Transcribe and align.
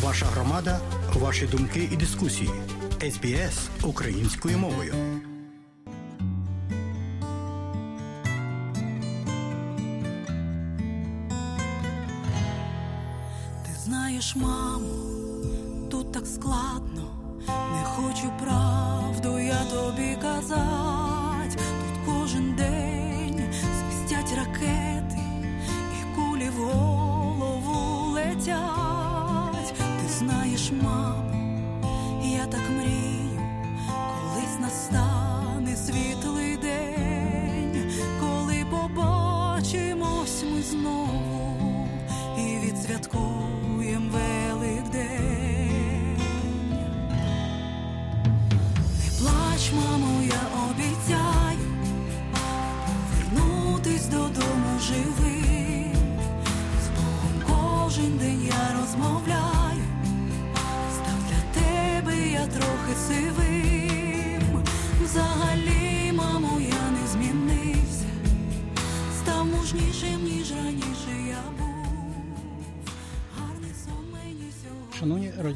Ваша 0.00 0.26
громада, 0.26 0.80
ваші 1.14 1.46
думки 1.46 1.88
і 1.92 1.96
дискусії. 1.96 2.50
СБС 3.00 3.68
українською 3.82 4.58
мовою. 4.58 4.94
Ти 13.66 13.72
знаєш, 13.84 14.36
мамо, 14.36 14.88
тут 15.90 16.12
так 16.12 16.26
складно, 16.26 17.36
не 17.48 17.84
хочу 17.84 18.32
правду 18.40 19.38
я 19.38 19.64
тобі 19.64 20.16
казать. 20.22 20.91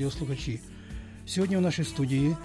Радіослухачі, 0.07 0.61
сьогодні 1.27 1.57
в 1.57 1.61
нашій 1.61 1.85
студії 1.85 2.37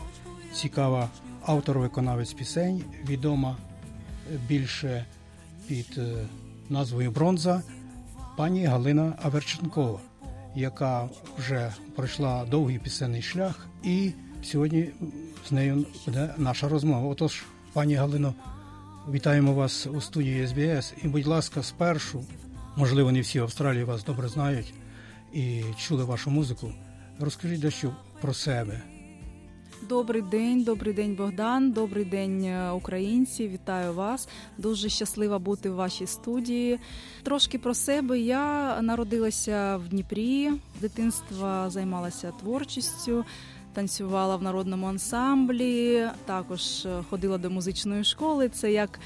цікава 0.54 1.10
автор-виконавець 1.46 2.34
пісень, 2.34 2.84
відома 3.08 3.58
е, 4.34 4.40
більше 4.48 5.06
під 5.68 5.98
е, 5.98 6.26
назвою 6.70 7.12
Бронза, 7.12 7.62
пані 8.38 8.66
Галина 8.66 9.14
Аверченкова, 9.22 10.00
яка 10.56 11.10
вже 11.38 11.74
пройшла 11.96 12.46
довгий 12.46 12.80
пісенний 12.80 13.22
шлях, 13.22 13.68
і 13.84 14.12
сьогодні 14.44 14.90
з 15.50 15.52
нею 15.52 15.86
буде 16.06 16.34
наша 16.38 16.70
розмова. 16.70 17.08
Отож, 17.08 17.44
пані 17.74 17.96
Галино, 17.96 18.34
вітаємо 19.12 19.54
вас 19.54 19.88
у 19.88 20.02
студії 20.02 20.48
СБС. 20.48 20.94
І, 21.04 21.08
будь 21.08 21.28
ласка, 21.28 21.64
спершу, 21.64 22.24
можливо, 22.76 23.12
не 23.12 23.22
всі 23.22 23.40
в 23.40 23.44
Австралії 23.44 23.84
вас 23.84 24.04
добре 24.04 24.28
знають 24.28 24.74
і 25.34 25.64
чули 25.78 26.04
вашу 26.04 26.32
музику. 26.32 26.74
Розкажіть 27.22 27.62
дещо 27.62 27.96
про 28.22 28.34
себе. 28.34 28.82
Добрий 29.90 30.22
день, 30.22 30.64
добрий 30.64 30.94
день, 30.94 31.16
Богдан. 31.16 31.72
Добрий 31.72 32.06
день, 32.06 32.44
е, 32.44 32.72
українці. 32.72 33.48
Вітаю 33.48 33.94
вас. 33.94 34.28
Дуже 34.58 34.90
щаслива 34.90 35.40
бути 35.40 35.70
в 35.70 35.76
вашій 35.76 36.08
студії. 36.08 36.80
Трошки 37.24 37.60
про 37.60 37.74
себе. 37.74 38.20
Я 38.20 38.82
народилася 38.82 39.78
в 39.78 39.88
Дніпрі. 39.90 40.52
З 40.78 40.82
дитинства 40.82 41.70
займалася 41.70 42.32
творчістю, 42.40 43.26
танцювала 43.74 44.36
в 44.36 44.44
народному 44.44 44.88
ансамблі. 44.88 46.08
Також 46.26 46.86
е, 46.86 47.04
ходила 47.10 47.38
до 47.38 47.50
музичної 47.50 48.04
школи. 48.04 48.50
Це 48.50 48.72
як 48.72 49.00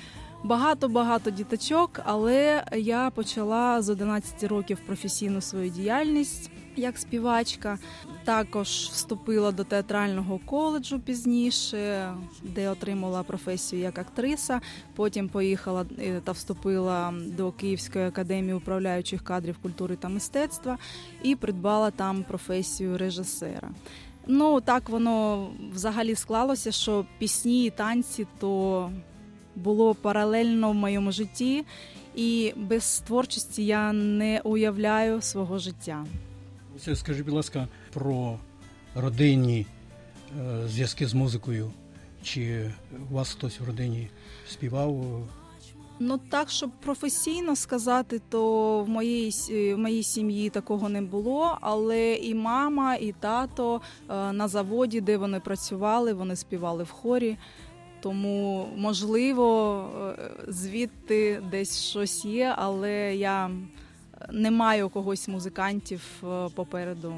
багато-багато 0.44 1.32
діточок, 1.32 2.00
але 2.06 2.64
я 2.76 3.10
почала 3.10 3.82
з 3.82 3.90
11 3.90 4.44
років 4.44 4.80
професійну 4.86 5.42
свою 5.42 5.70
діяльність 5.70 6.52
як 6.76 6.98
співачка. 6.98 7.78
Також 8.24 8.68
вступила 8.68 9.52
до 9.52 9.64
театрального 9.64 10.40
коледжу 10.46 11.02
пізніше, 11.06 12.14
де 12.44 12.70
отримала 12.70 13.24
професію 13.24 13.82
як 13.82 14.00
актриса. 14.00 14.62
Потім 14.96 15.30
поїхала 15.30 15.86
е, 16.00 16.22
та 16.24 16.32
вступила 16.32 17.14
до 17.26 17.52
Київської 17.52 18.06
академії 18.06 18.54
управляючих 18.54 19.24
кадрів 19.24 19.58
культури 19.62 19.96
та 19.96 20.10
мистецтва 20.10 20.78
і 21.24 21.36
придбала 21.36 21.92
там 21.92 22.24
професію 22.24 22.98
режисера. 22.98 23.70
Ну 24.28 24.62
так 24.62 24.90
воно 24.90 25.48
взагалі 25.74 26.16
склалося, 26.16 26.72
що 26.72 27.06
пісні 27.20 27.66
і 27.66 27.70
танці 27.70 28.28
то 28.40 28.92
було 29.56 29.96
паралельно 29.96 30.72
в 30.72 30.76
моєму 30.76 31.12
житті, 31.12 31.66
і 32.16 32.54
без 32.56 33.00
творчості 33.08 33.66
я 33.66 33.94
не 33.94 34.42
уявляю 34.44 35.22
свого 35.22 35.58
життя. 35.60 36.06
Ось 36.76 37.00
Скажіть, 37.00 37.26
будь 37.26 37.34
ласка, 37.34 37.68
про 37.94 38.40
родинні 38.96 39.66
е, 40.40 40.68
зв'язки 40.68 41.08
з 41.08 41.14
музикою. 41.14 41.72
Чи 42.24 42.72
у 43.12 43.14
вас 43.14 43.32
хтось 43.32 43.60
в 43.60 43.66
родині 43.66 44.10
співав? 44.50 45.06
Ну 46.00 46.18
так, 46.30 46.50
щоб 46.50 46.72
професійно 46.72 47.56
сказати, 47.56 48.22
то 48.30 48.84
в 48.84 48.90
моїй 48.90 49.32
в 49.74 49.78
моїй 49.78 50.04
сім'ї 50.04 50.50
такого 50.50 50.90
не 50.90 51.02
було. 51.02 51.58
Але 51.62 52.14
і 52.14 52.36
мама, 52.36 52.96
і 52.96 53.12
тато 53.20 53.82
е, 54.10 54.32
на 54.32 54.48
заводі, 54.48 55.02
де 55.02 55.18
вони 55.18 55.40
працювали, 55.40 56.14
вони 56.14 56.36
співали 56.36 56.84
в 56.84 56.90
хорі. 56.90 57.38
Тому 58.02 58.68
можливо, 58.76 59.80
е, 60.20 60.32
звідти 60.48 61.42
десь 61.52 61.82
щось 61.82 62.26
є, 62.26 62.54
але 62.58 63.16
я 63.16 63.50
не 64.32 64.52
маю 64.52 64.90
когось 64.90 65.28
музикантів 65.28 66.02
е, 66.24 66.50
попереду. 66.56 67.14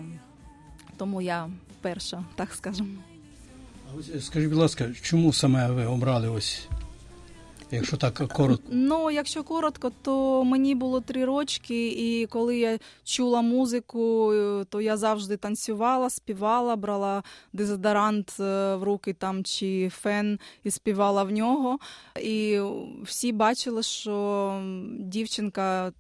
Тому 0.98 1.22
я 1.22 1.50
перша, 1.82 2.24
так 2.36 2.54
скажемо. 2.54 2.90
А 3.92 3.98
ось 4.00 4.26
Скажіть, 4.26 4.50
будь 4.50 4.60
ласка, 4.60 4.90
чому 5.02 5.34
саме 5.34 5.72
ви 5.72 5.86
обрали 5.86 6.30
ось, 6.30 6.68
якщо 7.72 7.98
так 7.98 8.14
коротко? 8.14 8.68
Ну, 8.72 9.12
якщо 9.12 9.44
коротко, 9.44 9.92
то 10.02 10.44
мені 10.44 10.76
було 10.76 11.02
три 11.02 11.26
рочки, 11.26 11.88
і 11.88 12.26
коли 12.26 12.58
я 12.58 12.80
чула 13.04 13.42
музику, 13.42 14.34
е, 14.34 14.66
то 14.70 14.82
я 14.82 14.98
завжди 14.98 15.38
танцювала, 15.38 16.10
співала, 16.10 16.76
брала 16.76 17.24
дезодорант 17.54 18.36
е, 18.40 18.76
в 18.76 18.84
руки 18.84 19.14
там 19.14 19.44
чи 19.44 19.90
фен 19.90 20.40
і 20.64 20.72
співала 20.72 21.24
в 21.24 21.32
нього. 21.32 21.80
І 22.22 22.60
всі 23.04 23.32
бачили, 23.32 23.84
що 23.84 24.62
дівчинка 25.00 25.92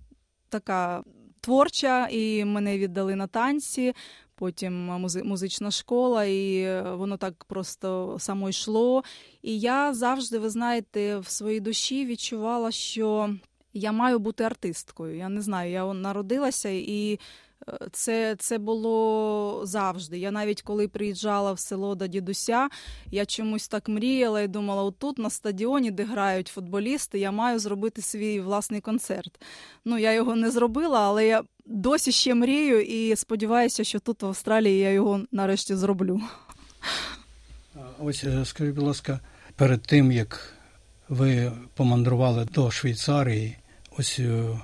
така 0.49 1.03
творча, 1.41 2.07
і 2.11 2.45
мене 2.45 2.77
віддали 2.77 3.15
на 3.15 3.27
танці. 3.27 3.93
Потім 4.35 4.73
музична 5.23 5.71
школа, 5.71 6.25
і 6.25 6.67
воно 6.83 7.17
так 7.17 7.45
просто 7.45 8.17
само 8.19 8.49
йшло. 8.49 9.03
І 9.41 9.59
я 9.59 9.93
завжди, 9.93 10.39
ви 10.39 10.49
знаєте, 10.49 11.17
в 11.17 11.27
своїй 11.27 11.59
душі 11.59 12.05
відчувала, 12.05 12.71
що 12.71 13.35
я 13.73 13.91
маю 13.91 14.19
бути 14.19 14.43
артисткою. 14.43 15.17
Я 15.17 15.29
не 15.29 15.41
знаю, 15.41 15.71
я 15.71 15.93
народилася 15.93 16.69
і. 16.69 17.19
Це, 17.91 18.35
це 18.39 18.57
було 18.57 19.61
завжди. 19.63 20.19
Я 20.19 20.31
навіть 20.31 20.61
коли 20.61 20.87
приїжджала 20.87 21.53
в 21.53 21.59
село 21.59 21.95
до 21.95 22.07
дідуся, 22.07 22.69
я 23.11 23.25
чомусь 23.25 23.67
так 23.67 23.89
мріяла 23.89 24.41
і 24.41 24.47
думала: 24.47 24.83
отут 24.83 25.17
на 25.17 25.29
стадіоні, 25.29 25.91
де 25.91 26.03
грають 26.03 26.47
футболісти, 26.47 27.19
я 27.19 27.31
маю 27.31 27.59
зробити 27.59 28.01
свій 28.01 28.39
власний 28.41 28.81
концерт. 28.81 29.41
Ну, 29.85 29.97
я 29.97 30.13
його 30.13 30.35
не 30.35 30.51
зробила, 30.51 30.99
але 30.99 31.27
я 31.27 31.43
досі 31.65 32.11
ще 32.11 32.35
мрію 32.35 32.81
і 32.81 33.15
сподіваюся, 33.15 33.83
що 33.83 33.99
тут 33.99 34.21
в 34.21 34.25
Австралії 34.25 34.79
я 34.79 34.91
його 34.91 35.21
нарешті 35.31 35.75
зроблю. 35.75 36.21
Ось 37.99 38.23
е, 38.23 38.45
скажіть, 38.45 38.75
будь 38.75 38.83
ласка, 38.83 39.19
перед 39.55 39.81
тим 39.81 40.11
як 40.11 40.53
ви 41.09 41.51
помандрували 41.73 42.45
до 42.45 42.71
Швейцарії, 42.71 43.57
ось 43.97 44.19
е, 44.19 44.59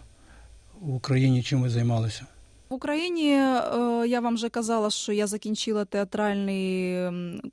в 0.81 0.95
Україні 0.95 1.44
чим 1.44 1.62
ви 1.62 1.69
займалися? 1.69 2.25
В 2.73 2.75
Україні 2.75 3.29
е, 3.31 3.61
я 4.07 4.19
вам 4.19 4.35
вже 4.35 4.49
казала, 4.49 4.89
що 4.89 5.13
я 5.13 5.27
закінчила 5.27 5.85
театральний 5.85 6.97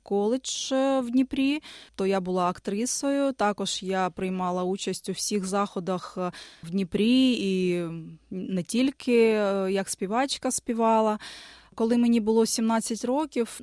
коледж 0.03 0.71
е, 0.71 0.99
в 0.99 1.09
Дніпрі, 1.11 1.61
то 1.95 2.05
я 2.05 2.19
була 2.19 2.49
актрисою. 2.49 3.31
Також 3.31 3.83
я 3.83 4.09
приймала 4.09 4.63
участь 4.63 5.09
у 5.09 5.11
всіх 5.11 5.45
заходах 5.45 6.15
е, 6.17 6.31
в 6.63 6.69
Дніпрі 6.69 7.31
і 7.31 7.83
не 8.31 8.63
тільки 8.63 9.13
як 9.69 9.89
співачка 9.89 10.51
співала. 10.51 11.19
Коли 11.75 11.97
мені 11.97 12.19
було 12.19 12.45
17 12.45 13.05
років, 13.05 13.61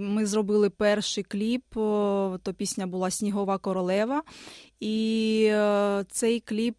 ми 0.00 0.26
зробили 0.26 0.70
перший 0.70 1.24
кліп. 1.24 1.64
То 2.42 2.54
пісня 2.56 2.86
була 2.86 3.10
Снігова 3.10 3.58
королева. 3.58 4.22
І 4.80 5.48
е, 5.50 6.04
цей 6.10 6.40
кліп 6.40 6.76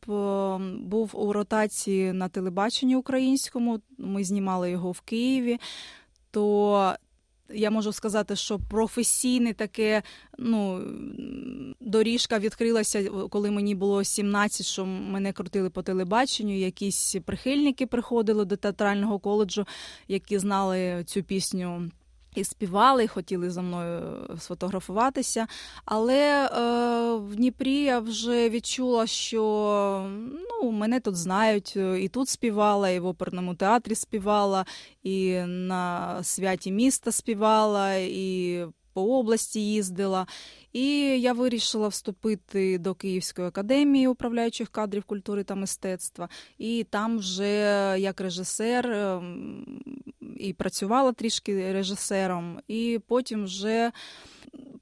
був 0.80 1.12
у 1.14 1.34
ротації 1.34 2.14
на 2.14 2.30
телебаченні 2.30 2.96
українському. 2.96 3.80
Ми 3.98 4.24
знімали 4.24 4.72
його 4.72 4.92
в 4.92 5.02
Києві. 5.02 5.60
то 6.32 6.96
я 7.50 7.72
можу 7.72 7.94
сказати, 7.94 8.36
що 8.36 8.60
професійне 8.60 9.54
таке 9.54 10.04
ну, 10.38 10.82
доріжка 11.80 12.40
відкрилася, 12.40 13.10
коли 13.30 13.52
мені 13.52 13.76
було 13.76 14.04
17, 14.04 14.66
що 14.66 14.86
мене 14.86 15.34
крутили 15.34 15.70
по 15.70 15.82
телебаченню. 15.82 16.58
Якісь 16.58 17.16
прихильники 17.26 17.88
приходили 17.88 18.46
до 18.46 18.56
театрального 18.58 19.20
коледжу, 19.20 19.66
які 20.08 20.40
знали 20.40 21.04
цю 21.06 21.24
пісню. 21.24 21.90
І 22.36 22.44
співали, 22.44 23.04
і 23.04 23.08
хотіли 23.08 23.50
за 23.50 23.62
мною 23.62 24.28
сфотографуватися. 24.40 25.48
Але 25.86 26.46
е, 26.46 27.16
в 27.16 27.36
Дніпрі 27.36 27.82
я 27.82 28.00
вже 28.00 28.50
відчула, 28.50 29.08
що 29.08 30.10
ну, 30.50 30.72
мене 30.72 31.00
тут 31.00 31.16
знають, 31.16 31.76
і 31.76 32.10
тут 32.14 32.30
співала, 32.30 32.90
і 32.90 33.00
в 33.00 33.06
оперному 33.06 33.56
театрі 33.56 33.96
співала, 33.96 34.66
і 35.04 35.34
на 35.48 36.24
святі 36.24 36.72
міста 36.72 37.12
співала, 37.12 37.94
і 37.96 38.66
по 38.98 39.20
області 39.20 39.60
їздила. 39.72 40.28
І 40.74 40.90
я 41.22 41.34
вирішила 41.34 41.88
вступити 41.88 42.78
до 42.78 42.96
Київської 42.96 43.48
академії 43.48 44.08
управляючих 44.08 44.70
кадрів 44.70 45.04
культури 45.04 45.44
та 45.44 45.56
мистецтва. 45.56 46.30
І 46.58 46.86
там 46.90 47.18
вже 47.18 47.96
як 48.00 48.22
режисер 48.22 48.92
ем, 48.92 49.66
і 50.38 50.54
працювала 50.54 51.12
трішки 51.12 51.74
режисером, 51.74 52.60
і 52.68 53.00
потім 53.08 53.44
вже 53.44 53.92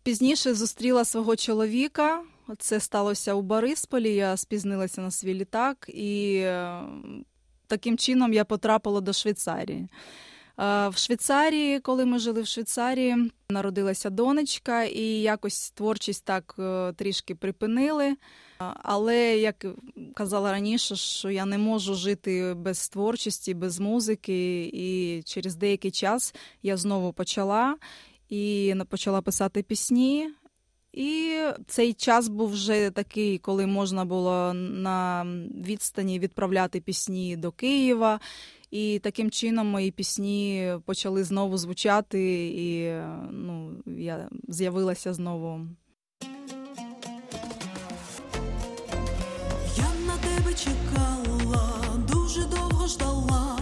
пізніше 0.03 0.53
зустріла 0.53 1.06
свого 1.06 1.35
чоловіка. 1.35 2.23
Це 2.57 2.79
сталося 2.79 3.33
у 3.33 3.41
Борисполі. 3.41 4.15
Я 4.15 4.38
спізнилася 4.38 5.01
на 5.01 5.12
свій 5.12 5.33
літак, 5.33 5.89
і 5.94 6.41
ем, 6.45 7.25
таким 7.67 7.97
чином 7.97 8.33
я 8.33 8.45
потрапила 8.45 9.01
до 9.01 9.13
Швейцарії. 9.13 9.88
В 10.57 10.94
Швейцарії, 10.96 11.80
коли 11.80 12.06
ми 12.06 12.19
жили 12.19 12.42
в 12.42 12.48
Швейцарії, 12.48 13.31
народилася 13.50 14.10
донечка, 14.10 14.84
і 14.84 15.04
якось 15.22 15.72
творчість 15.72 16.25
так 16.25 16.56
е, 16.60 16.94
трішки 16.94 17.36
припинили. 17.36 18.16
Але 18.84 19.38
як 19.38 19.66
казала 20.13 20.52
раніше, 20.52 20.96
що 20.96 21.30
я 21.30 21.46
не 21.46 21.57
можу 21.57 21.96
жити 21.96 22.54
без 22.54 22.90
творчості, 22.90 23.54
без 23.54 23.80
музики, 23.80 24.72
і 24.74 25.22
через 25.25 25.56
деякий 25.56 25.92
час 25.92 26.36
я 26.63 26.78
знову 26.78 27.13
почала 27.13 27.75
і 28.30 28.75
почала 28.90 29.22
писати 29.22 29.63
пісні. 29.63 30.30
І 30.94 31.40
цей 31.68 31.94
час 31.94 32.28
був 32.28 32.50
вже 32.50 32.92
такий, 32.92 33.38
коли 33.38 33.66
можна 33.66 34.06
було 34.06 34.54
на 34.54 35.25
відстані 35.66 36.19
відправляти 36.19 36.80
пісні 36.80 37.38
до 37.38 37.51
Києва. 37.51 38.19
І 38.71 39.00
таким 39.03 39.31
чином 39.31 39.67
мої 39.67 39.91
пісні 39.91 40.73
почали 40.85 41.23
знову 41.23 41.57
звучати, 41.57 42.47
і 42.47 42.94
ну, 43.31 43.71
я 43.97 44.29
з'явилася 44.47 45.13
знову. 45.13 45.62
Я 49.77 49.89
на 50.07 50.17
тебе 50.17 50.53
чекала, 50.53 51.83
дуже 52.12 52.41
довго 52.45 52.88
ждала, 52.88 53.55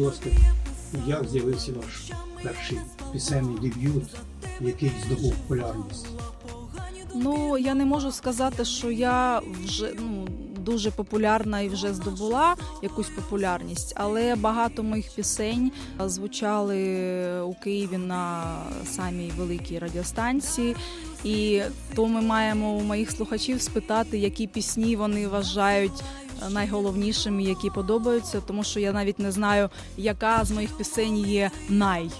будь 0.00 0.20
як 1.06 1.28
з'явився 1.28 1.72
ваш 1.72 2.12
перший 2.42 2.78
пісенний 3.12 3.58
дебют, 3.58 4.04
який 4.60 4.92
здобув 5.06 5.34
популярність? 5.34 6.06
Ну, 7.14 7.58
я 7.58 7.74
не 7.74 7.84
можу 7.84 8.12
сказати, 8.12 8.64
що 8.64 8.90
я 8.90 9.42
вже 9.64 9.92
ну, 9.98 10.28
дуже 10.58 10.90
популярна 10.90 11.60
і 11.60 11.68
вже 11.68 11.94
здобула 11.94 12.56
якусь 12.82 13.08
популярність, 13.08 13.92
але 13.96 14.36
багато 14.36 14.82
моїх 14.82 15.14
пісень 15.14 15.72
звучали 16.06 16.78
у 17.42 17.54
Києві 17.54 17.98
на 17.98 18.54
самій 18.84 19.32
великій 19.36 19.78
радіостанції. 19.78 20.76
І 21.24 21.62
то 21.94 22.06
ми 22.06 22.20
маємо 22.20 22.72
у 22.72 22.80
моїх 22.80 23.10
слухачів 23.10 23.62
спитати, 23.62 24.18
які 24.18 24.46
пісні 24.46 24.96
вони 24.96 25.28
вважають 25.28 26.02
найголовнішими, 26.50 27.42
які 27.42 27.70
подобаються, 27.70 28.40
тому 28.40 28.64
що 28.64 28.80
я 28.80 28.92
навіть 28.92 29.18
не 29.18 29.32
знаю, 29.32 29.70
яка 29.96 30.44
з 30.44 30.50
моїх 30.50 30.76
пісень 30.76 31.18
є 31.18 31.50
най. 31.68 32.10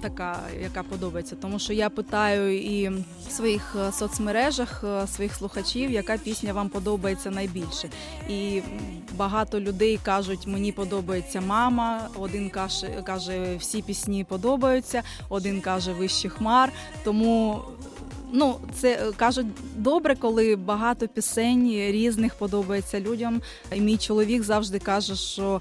Така, 0.00 0.40
яка 0.62 0.82
подобається, 0.82 1.36
тому 1.36 1.58
що 1.58 1.72
я 1.72 1.90
питаю 1.90 2.58
і 2.58 2.88
в 2.88 3.30
своїх 3.30 3.76
соцмережах 3.92 4.84
своїх 5.14 5.34
слухачів, 5.34 5.90
яка 5.90 6.16
пісня 6.16 6.52
вам 6.52 6.68
подобається 6.68 7.30
найбільше. 7.30 7.88
І 8.28 8.62
багато 9.16 9.60
людей 9.60 9.98
кажуть, 10.02 10.46
мені 10.46 10.72
подобається 10.72 11.40
мама. 11.40 12.08
Один 12.18 12.50
каже, 13.04 13.56
всі 13.58 13.82
пісні 13.82 14.24
подобаються, 14.24 15.02
один 15.28 15.60
каже 15.60 15.92
вищий 15.92 16.30
хмар. 16.30 16.72
Тому 17.04 17.60
ну 18.32 18.56
це 18.74 19.12
кажуть 19.16 19.46
добре, 19.76 20.16
коли 20.16 20.56
багато 20.56 21.08
пісень 21.08 21.70
різних 21.70 22.34
подобається 22.34 23.00
людям. 23.00 23.42
І 23.72 23.80
Мій 23.80 23.96
чоловік 23.96 24.42
завжди 24.42 24.78
каже, 24.78 25.16
що 25.16 25.60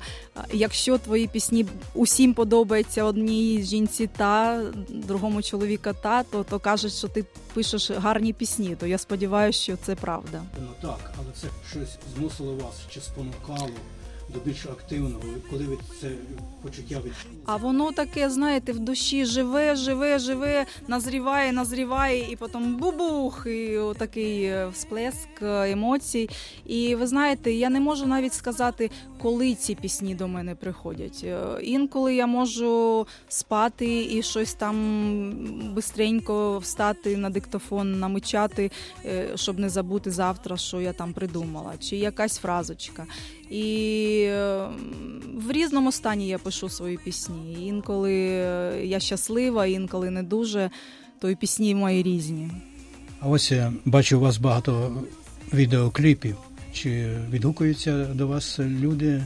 якщо 0.54 0.98
твої 0.98 1.28
пісні 1.28 1.66
усім 1.94 2.34
подобаються 2.34 3.04
одній 3.04 3.64
жінці, 3.64 4.10
та 4.18 4.62
другому 4.90 5.42
чоловіка 5.42 5.94
та, 5.94 6.24
то 6.24 6.44
то 6.44 6.60
кажуть, 6.60 6.94
що 6.94 7.08
ти 7.08 7.26
пишеш 7.54 7.92
гарні 7.92 8.34
пісні. 8.34 8.76
То 8.80 8.88
я 8.88 8.98
сподіваюся, 8.98 9.60
що 9.60 9.78
це 9.78 9.96
правда. 9.96 10.44
Ну 10.62 10.68
так, 10.82 11.14
але 11.18 11.28
це 11.42 11.48
щось 11.72 11.98
змусило 12.18 12.56
вас 12.56 12.76
чи 12.90 13.02
спонукало 13.02 13.70
до 14.34 14.40
більш 14.40 14.66
активного, 14.66 15.22
коли 15.50 15.66
ви 15.66 15.78
це 16.02 16.10
почуття 16.62 16.96
відчули? 16.96 17.36
А 17.46 17.56
воно 17.56 17.92
таке, 17.92 18.30
знаєте, 18.30 18.72
в 18.72 18.80
душі 18.80 19.26
живе, 19.26 19.76
живе, 19.76 20.20
живе, 20.20 20.66
назріває, 20.88 21.54
назріває, 21.54 22.32
і 22.32 22.36
потім 22.36 22.76
бубух, 22.76 23.48
і 23.48 23.80
такий 23.98 24.52
всплеск 24.72 25.30
емоцій. 25.42 26.30
І 26.66 26.96
ви 26.96 27.08
знаєте, 27.08 27.52
я 27.52 27.70
не 27.70 27.80
можу 27.80 28.06
навіть 28.06 28.34
сказати, 28.34 28.92
коли 29.22 29.56
ці 29.56 29.76
пісні 29.76 30.16
до 30.16 30.28
мене 30.28 30.56
приходять. 30.56 31.26
Інколи 31.62 32.16
я 32.16 32.28
можу 32.28 33.08
спати 33.28 34.08
і 34.12 34.24
щось 34.24 34.54
там 34.54 34.76
бистренько 35.76 36.60
встати 36.60 37.18
на 37.18 37.30
диктофон, 37.30 38.00
намичати, 38.00 38.72
щоб 39.36 39.60
не 39.60 39.70
забути 39.70 40.12
завтра, 40.12 40.58
що 40.58 40.82
я 40.82 40.94
там 40.94 41.14
придумала, 41.14 41.74
чи 41.80 41.98
якась 41.98 42.38
фразочка. 42.38 43.06
І 43.50 44.30
в 45.36 45.52
різному 45.52 45.92
стані 45.92 46.28
я 46.28 46.38
пишу 46.38 46.70
свої 46.70 46.98
пісні. 46.98 47.68
Інколи 47.68 48.14
я 48.84 49.00
щаслива, 49.00 49.66
інколи 49.66 50.10
не 50.10 50.24
дуже, 50.24 50.70
то 51.20 51.30
і 51.30 51.36
пісні 51.36 51.76
мої 51.76 52.04
різні. 52.04 52.52
А 53.20 53.30
ось 53.30 53.52
я 53.52 53.74
бачу 53.86 54.18
у 54.18 54.22
вас 54.22 54.38
багато 54.38 55.02
відеокліпів. 55.54 56.36
Чи 56.74 57.18
відгукуються 57.30 58.06
до 58.06 58.28
вас 58.28 58.60
люди 58.60 59.24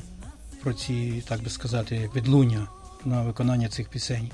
про 0.63 0.73
ці, 0.73 1.23
так 1.27 1.43
би 1.43 1.49
сказати, 1.49 2.09
відлуння 2.15 2.67
на 3.05 3.21
виконання 3.23 3.67
цих 3.67 3.89
пісень? 3.89 4.29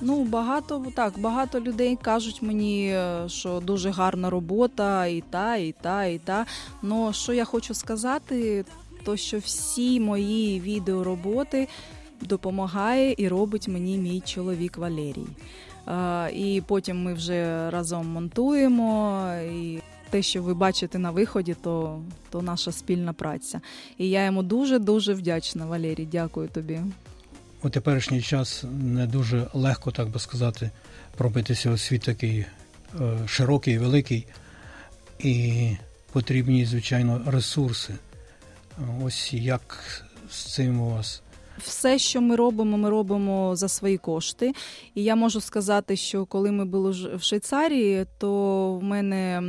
Ну, 0.00 0.24
багато 0.24 0.86
так, 0.96 1.18
багато 1.18 1.60
людей 1.60 1.98
кажуть 2.02 2.42
мені, 2.42 2.96
що 3.26 3.60
дуже 3.60 3.90
гарна 3.90 4.30
робота, 4.30 5.06
і 5.06 5.22
та, 5.30 5.56
і 5.56 5.74
та, 5.80 6.04
і 6.04 6.18
та. 6.18 6.46
Ну 6.82 7.12
що 7.12 7.32
я 7.32 7.44
хочу 7.44 7.74
сказати, 7.74 8.64
то 9.04 9.16
що 9.16 9.38
всі 9.38 10.00
мої 10.00 10.60
відеороботи 10.60 11.68
допомагає 12.20 13.14
і 13.18 13.28
робить 13.28 13.68
мені 13.68 13.98
мій 13.98 14.20
чоловік 14.20 14.78
Валерій. 14.78 15.26
І 16.34 16.62
потім 16.66 17.02
ми 17.02 17.14
вже 17.14 17.70
разом 17.70 18.06
монтуємо. 18.06 19.24
і 19.52 19.78
те, 20.10 20.22
що 20.22 20.42
ви 20.42 20.54
бачите 20.54 20.98
на 20.98 21.10
виході, 21.10 21.56
то 21.62 22.02
то 22.30 22.42
наша 22.42 22.72
спільна 22.72 23.12
праця. 23.12 23.60
І 23.98 24.10
я 24.10 24.24
йому 24.24 24.42
дуже 24.42 24.78
дуже 24.78 25.14
вдячна, 25.14 25.66
Валерій. 25.66 26.08
Дякую 26.12 26.48
тобі. 26.48 26.80
У 27.62 27.70
теперішній 27.70 28.22
час 28.22 28.64
не 28.80 29.06
дуже 29.06 29.46
легко, 29.52 29.90
так 29.90 30.08
би 30.08 30.18
сказати, 30.18 30.70
пробитися 31.16 31.70
у 31.70 31.78
світ 31.78 32.02
такий 32.02 32.44
е, 33.00 33.18
широкий, 33.26 33.78
великий, 33.78 34.26
і 35.18 35.76
потрібні, 36.12 36.64
звичайно, 36.64 37.22
ресурси. 37.26 37.94
Ось 39.04 39.34
як 39.34 39.78
з 40.30 40.54
цим 40.54 40.80
у 40.80 40.90
вас. 40.90 41.22
Все, 41.58 41.98
що 41.98 42.20
ми 42.20 42.36
робимо, 42.36 42.78
ми 42.78 42.90
робимо 42.90 43.56
за 43.56 43.68
свої 43.68 43.98
кошти. 43.98 44.52
І 44.94 45.04
я 45.04 45.16
можу 45.16 45.40
сказати, 45.40 45.96
що 45.96 46.26
коли 46.26 46.52
ми 46.52 46.64
були 46.64 46.90
в 47.16 47.22
Швейцарії, 47.22 48.06
то 48.18 48.72
в 48.74 48.82
мене 48.82 49.40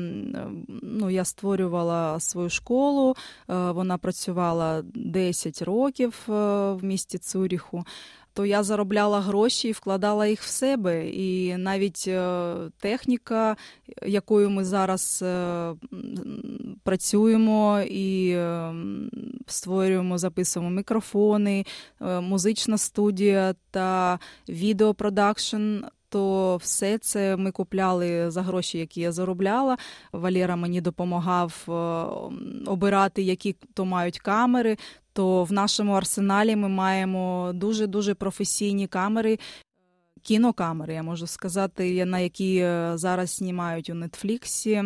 ну, 0.81 1.09
я 1.09 1.25
створювала 1.25 2.19
свою 2.19 2.50
школу, 2.50 3.15
вона 3.47 3.97
працювала 3.97 4.81
10 4.95 5.61
років 5.61 6.23
в 6.27 6.79
місті 6.81 7.17
Цуріху. 7.17 7.85
То 8.33 8.45
я 8.45 8.63
заробляла 8.63 9.21
гроші 9.21 9.67
і 9.69 9.71
вкладала 9.71 10.27
їх 10.27 10.41
в 10.41 10.47
себе. 10.47 11.09
І 11.09 11.57
навіть 11.57 12.05
е, 12.07 12.55
техніка, 12.79 13.55
якою 14.05 14.50
ми 14.50 14.65
зараз 14.65 15.23
е, 15.23 15.73
працюємо 16.83 17.81
і 17.81 18.29
е, 18.29 18.73
створюємо, 19.47 20.17
записуємо 20.17 20.71
мікрофони, 20.71 21.65
музична 22.21 22.77
студія 22.77 23.55
та 23.71 24.19
відеопродакшн. 24.50 25.77
То 26.09 26.57
все 26.57 26.97
це 26.97 27.38
ми 27.38 27.51
купляли 27.51 28.31
за 28.31 28.41
гроші, 28.41 28.77
які 28.77 29.01
я 29.01 29.11
заробляла. 29.11 29.77
Валера 30.11 30.55
мені 30.55 30.81
допомагав 30.81 31.63
обирати, 32.67 33.21
які 33.21 33.55
то 33.73 33.85
мають 33.85 34.19
камери. 34.19 34.77
То 35.13 35.44
в 35.44 35.51
нашому 35.51 35.94
арсеналі 35.94 36.56
ми 36.56 36.70
маємо 36.70 37.51
дуже 37.56 37.88
дуже 37.88 38.13
професійні 38.13 38.88
камери, 38.88 39.39
кінокамери, 40.22 40.94
я 40.94 41.03
можу 41.03 41.27
сказати, 41.27 42.06
на 42.06 42.20
які 42.20 42.58
е, 42.58 42.91
зараз 42.96 43.30
знімають 43.30 43.89
у 43.89 43.94
Нетфліксі. 43.94 44.84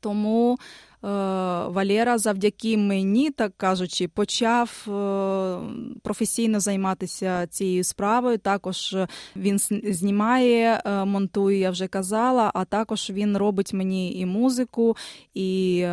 Тому 0.00 0.58
Валера 1.02 2.18
завдяки 2.18 2.76
мені, 2.76 3.30
так 3.30 3.52
кажучи, 3.56 4.08
почав 4.08 4.86
е, 4.88 5.58
професійно 6.02 6.60
займатися 6.60 7.46
цією 7.46 7.84
справою. 7.84 8.38
Також 8.38 8.94
е, 8.94 9.08
він 9.36 9.58
знімає, 9.92 10.82
е, 10.84 11.04
монтує, 11.04 11.58
я 11.58 11.70
вже 11.70 11.86
казала, 11.86 12.50
а 12.54 12.64
також 12.64 13.10
він 13.10 13.36
робить 13.36 13.72
мені 13.72 14.18
і 14.18 14.26
музику, 14.26 14.96
і 15.34 15.80
е, 15.84 15.90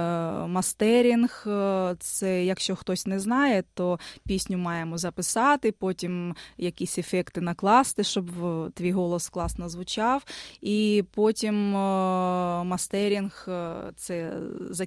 мастерінг. 0.48 1.44
Е, 1.48 1.96
Це, 2.00 2.46
якщо 2.46 2.76
хтось 2.76 3.06
не 3.06 3.20
знає, 3.20 3.64
то 3.74 4.00
пісню 4.28 4.58
маємо 4.58 4.98
записати, 4.98 5.72
потім 5.72 6.36
якісь 6.58 6.98
ефекти 6.98 7.42
накласти, 7.42 8.04
щоб 8.04 8.46
е, 8.46 8.70
твій 8.74 8.92
голос 8.92 9.30
класно 9.30 9.70
звучав. 9.70 10.24
І 10.62 11.04
потім 11.14 11.76
е, 11.76 11.80
мастерінг 12.64 13.46
е, 13.48 13.74
це 13.96 14.34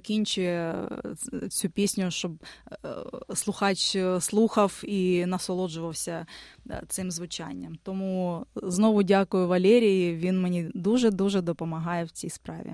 закінчує 0.09 0.75
цю 1.49 1.69
пісню, 1.69 2.11
щоб 2.11 2.43
е, 2.71 3.35
слухач 3.35 3.95
е, 3.95 4.21
слухав 4.21 4.83
і 4.83 5.25
насолоджувався 5.25 6.25
е, 6.69 6.81
цим 6.87 7.11
звучанням. 7.11 7.77
Тому 7.83 8.45
знову 8.55 9.03
дякую 9.03 9.47
Валерії. 9.47 10.15
Він 10.15 10.41
мені 10.41 10.71
дуже 10.73 11.11
дуже 11.11 11.41
допомагає 11.41 12.03
в 12.03 12.11
цій 12.11 12.29
справі. 12.29 12.73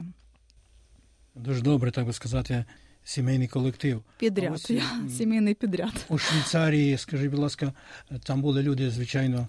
Дуже 1.36 1.62
добре, 1.62 1.92
так 1.92 2.06
би 2.06 2.14
сказати, 2.14 2.66
сімейний 3.04 3.48
колектив. 3.48 4.04
Підряд. 4.18 4.54
ось, 4.54 4.70
Я 4.70 4.84
сімейний 5.10 5.54
підряд. 5.54 6.06
У 6.10 6.18
Швейцарії, 6.18 6.98
скажіть, 6.98 7.32
будь 7.32 7.40
ласка, 7.40 7.74
там 8.24 8.42
були 8.42 8.64
люди, 8.64 8.90
звичайно, 8.90 9.48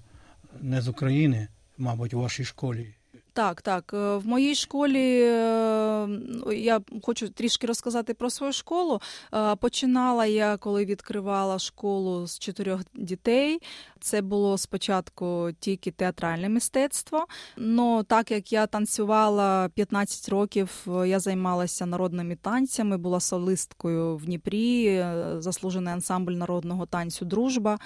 не 0.61 0.83
з 0.83 0.89
України, 0.89 1.49
мабуть, 1.79 2.15
у 2.15 2.21
вашій 2.21 2.45
школі. 2.45 2.95
Так, 3.37 3.63
так. 3.63 3.95
Е, 3.95 4.17
В 4.17 4.27
моїй 4.27 4.55
школі 4.55 5.21
е, 5.23 6.09
я 6.53 6.81
хочу 7.03 7.29
трішки 7.29 7.67
розказати 7.67 8.15
про 8.15 8.31
свою 8.31 8.53
школу. 8.53 9.01
Е, 9.35 9.57
Починала 9.57 10.27
я, 10.27 10.57
коли 10.57 10.85
відкривала 10.85 11.59
школу 11.59 12.27
з 12.27 12.39
чотирьох 12.39 12.81
дітей. 12.95 13.59
Це 14.01 14.23
було 14.23 14.59
спочатку 14.59 15.51
тільки 15.61 15.91
театральне 15.91 16.49
мистецтво. 16.49 17.27
Но 17.57 18.03
так 18.03 18.31
як 18.31 18.53
я 18.53 18.67
танцювала 18.67 19.69
15 19.69 20.29
років, 20.29 20.87
я 21.07 21.21
займалася 21.21 21.87
народними 21.87 22.37
танцями, 22.37 22.97
була 22.97 23.21
солисткою 23.21 24.17
в 24.17 24.25
Дніпрі, 24.25 25.07
заслужений 25.39 25.95
ансамбль 25.95 26.33
народного 26.33 26.87
танцю 26.87 27.25
Дружба. 27.25 27.79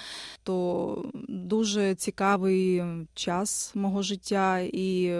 То 0.43 1.05
дуже 1.29 1.95
цікавий 1.95 2.83
час 3.15 3.73
мого 3.75 4.03
життя, 4.03 4.59
і 4.59 5.15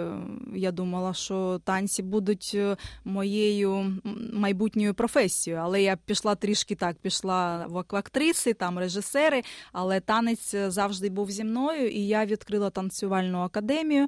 я 0.55 0.71
думала, 0.71 1.13
що 1.13 1.61
танці 1.63 2.03
будуть 2.03 2.51
е, 2.55 2.77
моєю 3.05 3.97
майбутньою 4.33 4.93
професією. 4.93 5.61
Але 5.63 5.81
я 5.81 5.95
пішла 5.95 6.35
трішки 6.35 6.75
так, 6.75 6.97
пішла 6.97 7.65
в 7.69 7.77
актриси, 7.77 8.53
там 8.53 8.79
режисери, 8.79 9.41
але 9.71 9.99
танець 9.99 10.53
е, 10.53 10.71
завжди 10.71 11.09
був 11.09 11.31
зі 11.31 11.43
мною, 11.43 11.89
і 11.89 12.07
я 12.07 12.25
відкрила 12.25 12.69
танцювальну 12.69 13.37
академію. 13.39 14.07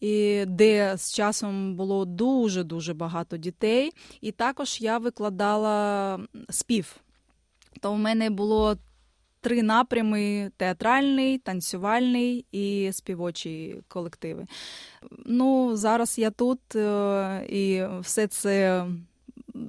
І 0.00 0.44
де 0.46 0.96
з 0.96 1.14
часом 1.14 1.74
було 1.76 2.04
дуже 2.04 2.64
дуже 2.64 2.94
багато 2.94 3.36
дітей, 3.36 3.92
і 4.20 4.32
також 4.32 4.80
я 4.80 4.98
викладала 4.98 6.18
спів. 6.50 6.96
То 7.80 7.92
в 7.92 7.98
мене 7.98 8.30
було 8.30 8.76
три 9.40 9.62
напрями: 9.62 10.50
театральний, 10.56 11.38
танцювальний 11.38 12.44
і 12.52 12.90
співочі 12.92 13.76
колективи. 13.88 14.46
Ну, 15.26 15.76
зараз 15.76 16.18
я 16.18 16.30
тут 16.30 16.76
е, 16.76 17.46
і 17.48 17.82
все 18.00 18.26
це. 18.26 18.86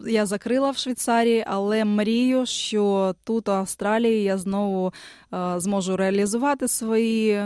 Я 0.08 0.26
закрила 0.26 0.72
в 0.72 0.78
Швейцарії, 0.78 1.44
але 1.48 1.86
мрію, 1.86 2.46
що 2.46 3.16
тут, 3.24 3.50
у 3.50 3.52
Австралії, 3.52 4.24
я 4.24 4.38
знову 4.38 4.94
е, 5.34 5.60
зможу 5.60 5.98
реалізувати 5.98 6.68
свої 6.68 7.46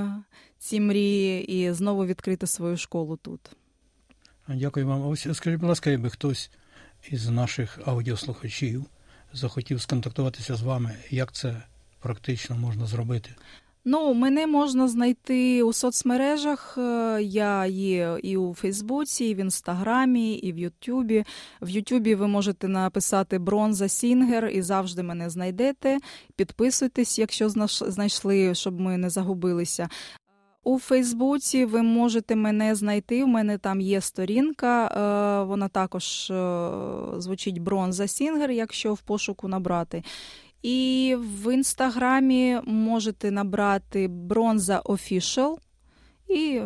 ці 0.57 0.79
мрії 0.79 1.45
і 1.45 1.73
знову 1.73 2.05
відкрити 2.05 2.47
свою 2.47 2.77
школу 2.77 3.17
тут. 3.21 3.39
Дякую 4.47 4.87
вам. 4.87 5.07
Ось 5.07 5.27
скажіть, 5.33 5.59
будь 5.59 5.69
ласка, 5.69 5.89
якби 5.89 6.09
хтось 6.09 6.51
із 7.11 7.29
наших 7.29 7.79
аудіослухачів 7.85 8.85
захотів 9.33 9.81
сконтактуватися 9.81 10.55
з 10.55 10.61
вами, 10.61 10.95
як 11.09 11.31
це 11.31 11.63
практично 12.05 12.55
можна 12.55 12.85
зробити? 12.85 13.29
Ну, 13.85 14.13
мене 14.13 14.47
можна 14.47 14.87
знайти 14.87 15.63
у 15.63 15.73
соцмережах. 15.73 16.75
Е, 16.77 17.19
Я 17.23 17.65
є 17.65 18.17
і 18.23 18.37
у 18.37 18.53
Фейсбуці, 18.53 19.25
і 19.25 19.33
в 19.35 19.37
Інстаграмі, 19.37 20.33
і 20.33 20.51
в 20.53 20.57
Ютубі. 20.57 21.23
В 21.61 21.69
Ютубі 21.69 22.15
ви 22.15 22.27
можете 22.27 22.67
написати 22.67 23.39
Bronza 23.39 23.87
Singer 23.87 24.47
і 24.47 24.61
завжди 24.61 25.03
мене 25.03 25.29
знайдете. 25.29 25.97
Підписуйтесь, 26.35 27.19
якщо 27.19 27.49
знайшли, 27.87 28.55
щоб 28.55 28.79
ми 28.79 28.97
не 28.97 29.09
загубилися. 29.09 29.89
У 30.63 30.79
Фейсбуці 30.79 31.65
ви 31.65 31.81
можете 31.81 32.35
мене 32.35 32.75
знайти. 32.75 33.23
У 33.23 33.27
мене 33.27 33.57
там 33.57 33.81
є 33.81 34.01
сторінка. 34.01 34.87
е, 34.87 35.45
Вона 35.47 35.67
також 35.67 36.31
е, 36.31 36.69
звучить 37.17 37.59
Bronza 37.59 38.07
Singer, 38.07 38.51
якщо 38.51 38.93
в 38.93 39.01
пошуку 39.01 39.47
набрати. 39.47 40.03
І 40.65 41.15
в 41.19 41.53
інстаграмі 41.53 42.59
можете 42.65 43.31
набрати 43.31 44.07
Бронза 44.07 44.81
Official 44.81 45.57
і 46.29 46.61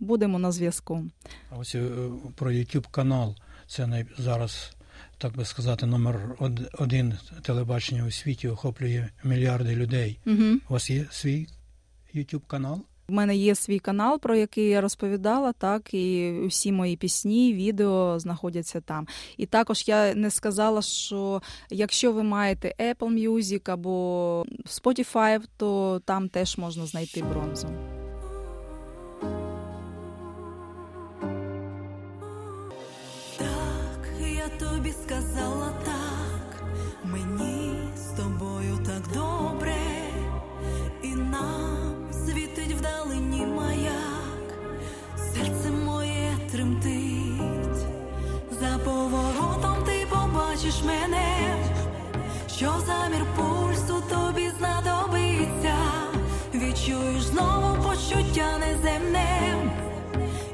будемо 0.00 0.38
на 0.38 0.52
зв'язку. 0.52 1.04
А 1.50 1.58
ось 1.58 1.74
е, 1.74 1.88
про 2.34 2.50
YouTube 2.50 2.90
канал. 2.90 3.36
Це 3.66 3.86
най... 3.86 4.06
зараз, 4.18 4.76
так 5.18 5.36
би 5.36 5.44
сказати, 5.44 5.86
номер 5.86 6.36
один 6.78 7.14
телебачення 7.42 8.04
у 8.04 8.10
світі 8.10 8.48
охоплює 8.48 9.08
мільярди 9.24 9.76
людей. 9.76 10.18
Угу. 10.26 10.44
У 10.68 10.72
вас 10.72 10.90
є 10.90 11.06
свій 11.10 11.46
YouTube 12.14 12.46
канал? 12.46 12.80
У 13.08 13.12
мене 13.12 13.36
є 13.36 13.54
свій 13.54 13.78
канал, 13.78 14.20
про 14.20 14.36
який 14.36 14.68
я 14.68 14.80
розповідала, 14.80 15.52
так 15.52 15.94
і 15.94 16.34
всі 16.46 16.72
мої 16.72 16.96
пісні, 16.96 17.54
відео 17.54 18.18
знаходяться 18.18 18.80
там. 18.80 19.06
І 19.36 19.46
також 19.46 19.84
я 19.88 20.14
не 20.14 20.30
сказала, 20.30 20.82
що 20.82 21.42
якщо 21.70 22.12
ви 22.12 22.22
маєте 22.22 22.74
Apple 22.80 23.28
Music 23.28 23.70
або 23.70 24.44
Spotify, 24.66 25.40
то 25.56 26.00
там 26.04 26.28
теж 26.28 26.58
можна 26.58 26.86
знайти 26.86 27.22
бронзу. 27.22 27.68
Мене, 50.86 51.56
що 52.56 52.74
замір 52.86 53.26
пульсу 53.36 54.02
тобі 54.10 54.50
знадобиться, 54.58 55.74
відчуєш 56.54 57.22
знову 57.22 57.82
почуття 57.82 58.58
неземне. 58.58 59.54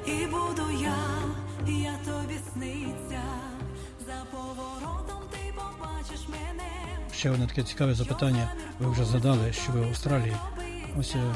І 0.06 0.26
буду 0.26 0.62
я, 0.82 0.96
я 1.66 1.92
тобі 2.04 2.38
сниться, 2.52 3.22
за 4.06 4.24
поворотом 4.30 5.22
ти 5.30 5.54
побачиш 5.54 6.28
мене. 6.28 6.70
Ще 7.14 7.30
одне 7.30 7.46
таке 7.46 7.62
цікаве 7.62 7.94
запитання. 7.94 8.52
Ви 8.80 8.90
вже 8.90 9.04
задали, 9.04 9.52
що 9.52 9.72
ви 9.72 9.80
в 9.80 9.88
Австралії. 9.88 10.36
Ось 11.00 11.14
е, 11.14 11.34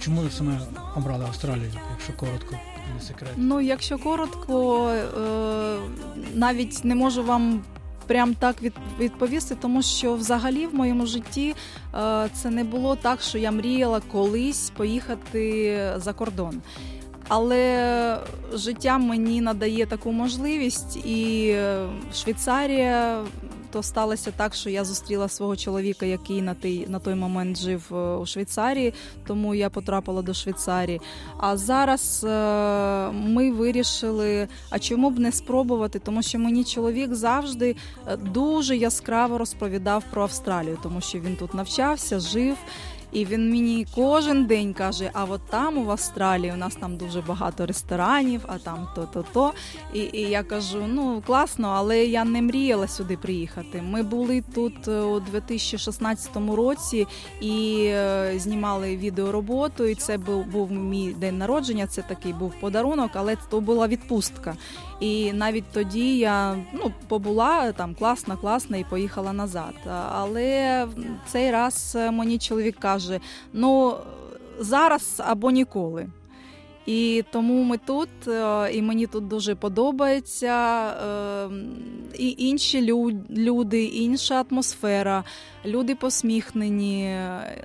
чому 0.00 0.20
ви 0.20 0.30
саме 0.30 0.60
обрали 0.96 1.24
Австралію, 1.24 1.70
якщо 1.90 2.12
коротко, 2.12 2.56
не 2.94 3.00
секрет? 3.00 3.32
Ну, 3.36 3.60
якщо 3.60 3.98
коротко, 3.98 4.88
е, 4.88 5.78
навіть 6.34 6.84
не 6.84 6.94
можу 6.94 7.24
вам 7.24 7.62
прям 8.06 8.34
так 8.34 8.62
від, 8.62 8.72
відповісти, 9.00 9.56
тому 9.60 9.82
що 9.82 10.14
взагалі 10.14 10.66
в 10.66 10.74
моєму 10.74 11.06
житті 11.06 11.54
е, 11.94 12.28
це 12.34 12.50
не 12.50 12.64
було 12.64 12.96
так, 12.96 13.20
що 13.22 13.38
я 13.38 13.50
мріяла 13.50 14.00
колись 14.12 14.70
поїхати 14.70 15.78
за 15.96 16.12
кордон. 16.12 16.62
Але 17.28 18.18
життя 18.52 18.98
мені 18.98 19.40
надає 19.40 19.86
таку 19.86 20.12
можливість, 20.12 20.96
і 21.06 21.48
е, 21.48 21.86
Швейцарія 22.14 23.24
то 23.74 23.82
сталося 23.82 24.32
так, 24.36 24.54
що 24.54 24.70
я 24.70 24.84
зустріла 24.84 25.28
свого 25.28 25.56
чоловіка, 25.56 26.06
який 26.06 26.42
на 26.42 26.54
той, 26.54 26.86
на 26.88 26.98
той 26.98 27.14
момент 27.14 27.58
жив 27.58 27.90
е, 27.92 27.94
у 27.94 28.26
Швейцарії, 28.26 28.94
тому 29.26 29.54
я 29.54 29.70
потрапила 29.70 30.22
до 30.22 30.34
Швейцарії. 30.34 31.00
А 31.38 31.56
зараз 31.56 32.24
е, 32.24 33.10
ми 33.12 33.52
вирішили, 33.52 34.48
а 34.70 34.78
чому 34.78 35.10
б 35.10 35.18
не 35.18 35.32
спробувати, 35.32 35.98
тому 35.98 36.22
що 36.22 36.38
мені 36.38 36.64
чоловік 36.64 37.14
завжди 37.14 37.76
е, 38.06 38.16
дуже 38.16 38.76
яскраво 38.76 39.38
розповідав 39.38 40.04
про 40.10 40.22
Австралію, 40.22 40.78
тому 40.82 41.00
що 41.00 41.18
він 41.18 41.36
тут 41.36 41.54
навчався, 41.54 42.20
жив. 42.20 42.56
І 43.14 43.24
він 43.24 43.50
мені 43.50 43.86
кожен 43.94 44.44
день 44.44 44.74
каже: 44.74 45.10
а 45.12 45.24
от 45.24 45.40
там, 45.50 45.84
в 45.84 45.90
Австралії, 45.90 46.52
у 46.52 46.56
нас 46.56 46.74
там 46.74 46.96
дуже 46.96 47.20
багато 47.20 47.66
ресторанів, 47.66 48.44
а 48.46 48.58
там 48.58 48.88
то-то-то. 48.94 49.52
І, 49.92 49.98
і 49.98 50.20
я 50.20 50.42
кажу: 50.42 50.84
ну 50.88 51.22
класно, 51.26 51.68
але 51.68 52.04
я 52.04 52.24
не 52.24 52.42
мріяла 52.42 52.88
сюди 52.88 53.16
приїхати. 53.16 53.82
Ми 53.82 54.02
були 54.02 54.44
тут 54.54 54.88
е, 54.88 55.00
у 55.00 55.20
2016 55.20 56.30
році 56.36 57.06
і 57.40 57.84
е, 57.86 58.34
знімали 58.36 58.96
відеороботу. 58.96 59.84
І 59.84 59.94
це 59.94 60.18
був, 60.18 60.46
був 60.46 60.72
мій 60.72 61.12
день 61.12 61.38
народження. 61.38 61.86
Це 61.86 62.02
такий 62.02 62.32
був 62.32 62.52
подарунок, 62.60 63.10
але 63.14 63.36
то 63.50 63.60
була 63.60 63.88
відпустка. 63.88 64.56
І 65.00 65.32
навіть 65.32 65.64
тоді 65.72 66.18
я 66.18 66.56
ну 66.72 66.92
побула 67.08 67.72
там 67.72 67.94
класна, 67.94 68.36
класна 68.36 68.76
і 68.76 68.84
поїхала 68.84 69.32
назад. 69.32 69.74
Але 70.12 70.86
цей 71.26 71.50
раз 71.50 71.98
мені 72.12 72.38
чоловік 72.38 72.76
каже: 72.78 73.20
ну 73.52 73.96
зараз 74.58 75.22
або 75.26 75.50
ніколи. 75.50 76.06
І 76.86 77.24
тому 77.32 77.62
ми 77.62 77.78
тут, 77.78 78.08
е, 78.28 78.70
і 78.72 78.82
мені 78.82 79.06
тут 79.06 79.28
дуже 79.28 79.54
подобається. 79.54 80.86
е, 80.88 81.48
І 82.18 82.34
інші 82.38 82.82
люди, 83.30 83.84
інша 83.84 84.44
атмосфера, 84.50 85.24
люди 85.66 85.94
посміхнені. 85.94 87.18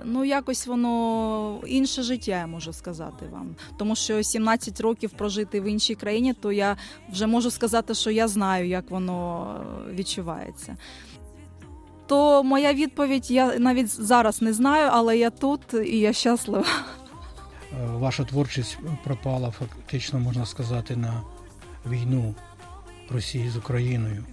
Ну, 0.04 0.24
якось 0.24 0.66
воно 0.66 1.60
інше 1.66 2.02
життя, 2.02 2.38
я 2.38 2.46
можу 2.46 2.72
сказати 2.72 3.26
вам. 3.32 3.56
Тому 3.78 3.96
що 3.96 4.22
17 4.22 4.80
років 4.80 5.10
прожити 5.10 5.60
в 5.60 5.64
іншій 5.64 5.94
країні, 5.94 6.34
то 6.34 6.52
я 6.52 6.76
вже 7.12 7.26
можу 7.26 7.50
сказати, 7.50 7.94
що 7.94 8.10
я 8.10 8.28
знаю, 8.28 8.68
як 8.68 8.90
воно 8.90 9.46
е, 9.90 9.94
відчувається. 9.94 10.76
То 12.06 12.44
моя 12.44 12.72
відповідь 12.72 13.30
я 13.30 13.58
навіть 13.58 13.88
зараз 13.88 14.42
не 14.42 14.52
знаю, 14.52 14.88
але 14.92 15.18
я 15.18 15.30
тут 15.30 15.60
і 15.84 15.98
я 15.98 16.12
щаслива. 16.12 16.64
Е, 17.72 17.86
Ваша 17.86 18.24
творчість 18.24 18.78
пропала 19.04 19.50
фактично, 19.50 20.18
можна 20.18 20.46
сказати, 20.46 20.96
на 20.96 21.22
війну 21.86 22.34
Росії 23.10 23.48
з 23.50 23.56
Україною. 23.56 24.24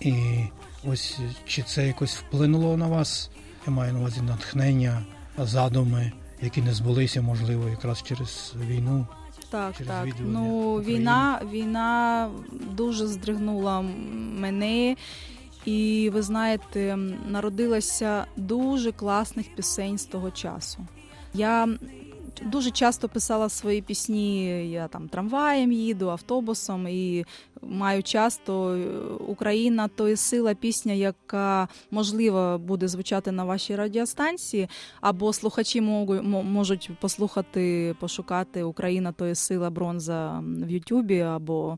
І 0.00 0.44
ось 0.84 1.18
чи 1.46 1.62
це 1.62 1.86
якось 1.86 2.16
вплинуло 2.16 2.76
на 2.76 2.86
вас? 2.86 3.30
Я 3.66 3.72
маю 3.72 3.92
на 3.92 3.98
увазі 3.98 4.20
натхнення, 4.20 5.02
задуми, 5.38 6.12
які 6.42 6.62
не 6.62 6.74
збулися, 6.74 7.22
можливо, 7.22 7.68
якраз 7.68 8.02
через 8.02 8.54
війну. 8.66 9.06
Так, 9.50 9.76
через 9.76 9.88
так. 9.88 10.08
Ну, 10.20 10.74
України. 10.74 10.98
війна, 10.98 11.40
війна 11.52 12.30
дуже 12.70 13.06
здригнула 13.06 13.80
мене. 14.38 14.96
І 15.64 16.10
ви 16.12 16.22
знаєте, 16.22 16.96
народилося 17.28 18.26
дуже 18.36 18.92
класних 18.92 19.54
пісень 19.54 19.98
з 19.98 20.04
того 20.04 20.30
часу. 20.30 20.86
Я 21.34 21.68
дуже 22.44 22.70
часто 22.70 23.08
писала 23.08 23.48
свої 23.48 23.82
пісні. 23.82 24.44
Я 24.70 24.88
там 24.88 25.08
трамваєм 25.08 25.72
їду, 25.72 26.10
автобусом 26.10 26.88
і 26.88 27.24
маю 27.62 28.02
часто 28.02 28.74
е, 28.74 28.86
Україна 29.28 29.88
то 29.88 30.08
є 30.08 30.16
сила 30.16 30.54
пісня, 30.54 30.92
яка 30.92 31.68
можливо 31.90 32.58
буде 32.58 32.88
звучати 32.88 33.32
на 33.32 33.44
вашій 33.44 33.76
радіостанції, 33.76 34.68
або 35.00 35.32
слухачі 35.32 35.80
можуть 35.80 36.90
послухати, 37.00 37.94
пошукати 38.00 38.62
Україна 38.62 39.12
то 39.12 39.26
є 39.26 39.34
сила 39.34 39.70
бронза 39.70 40.42
в 40.44 40.70
Ютубі 40.70 41.20
або 41.20 41.76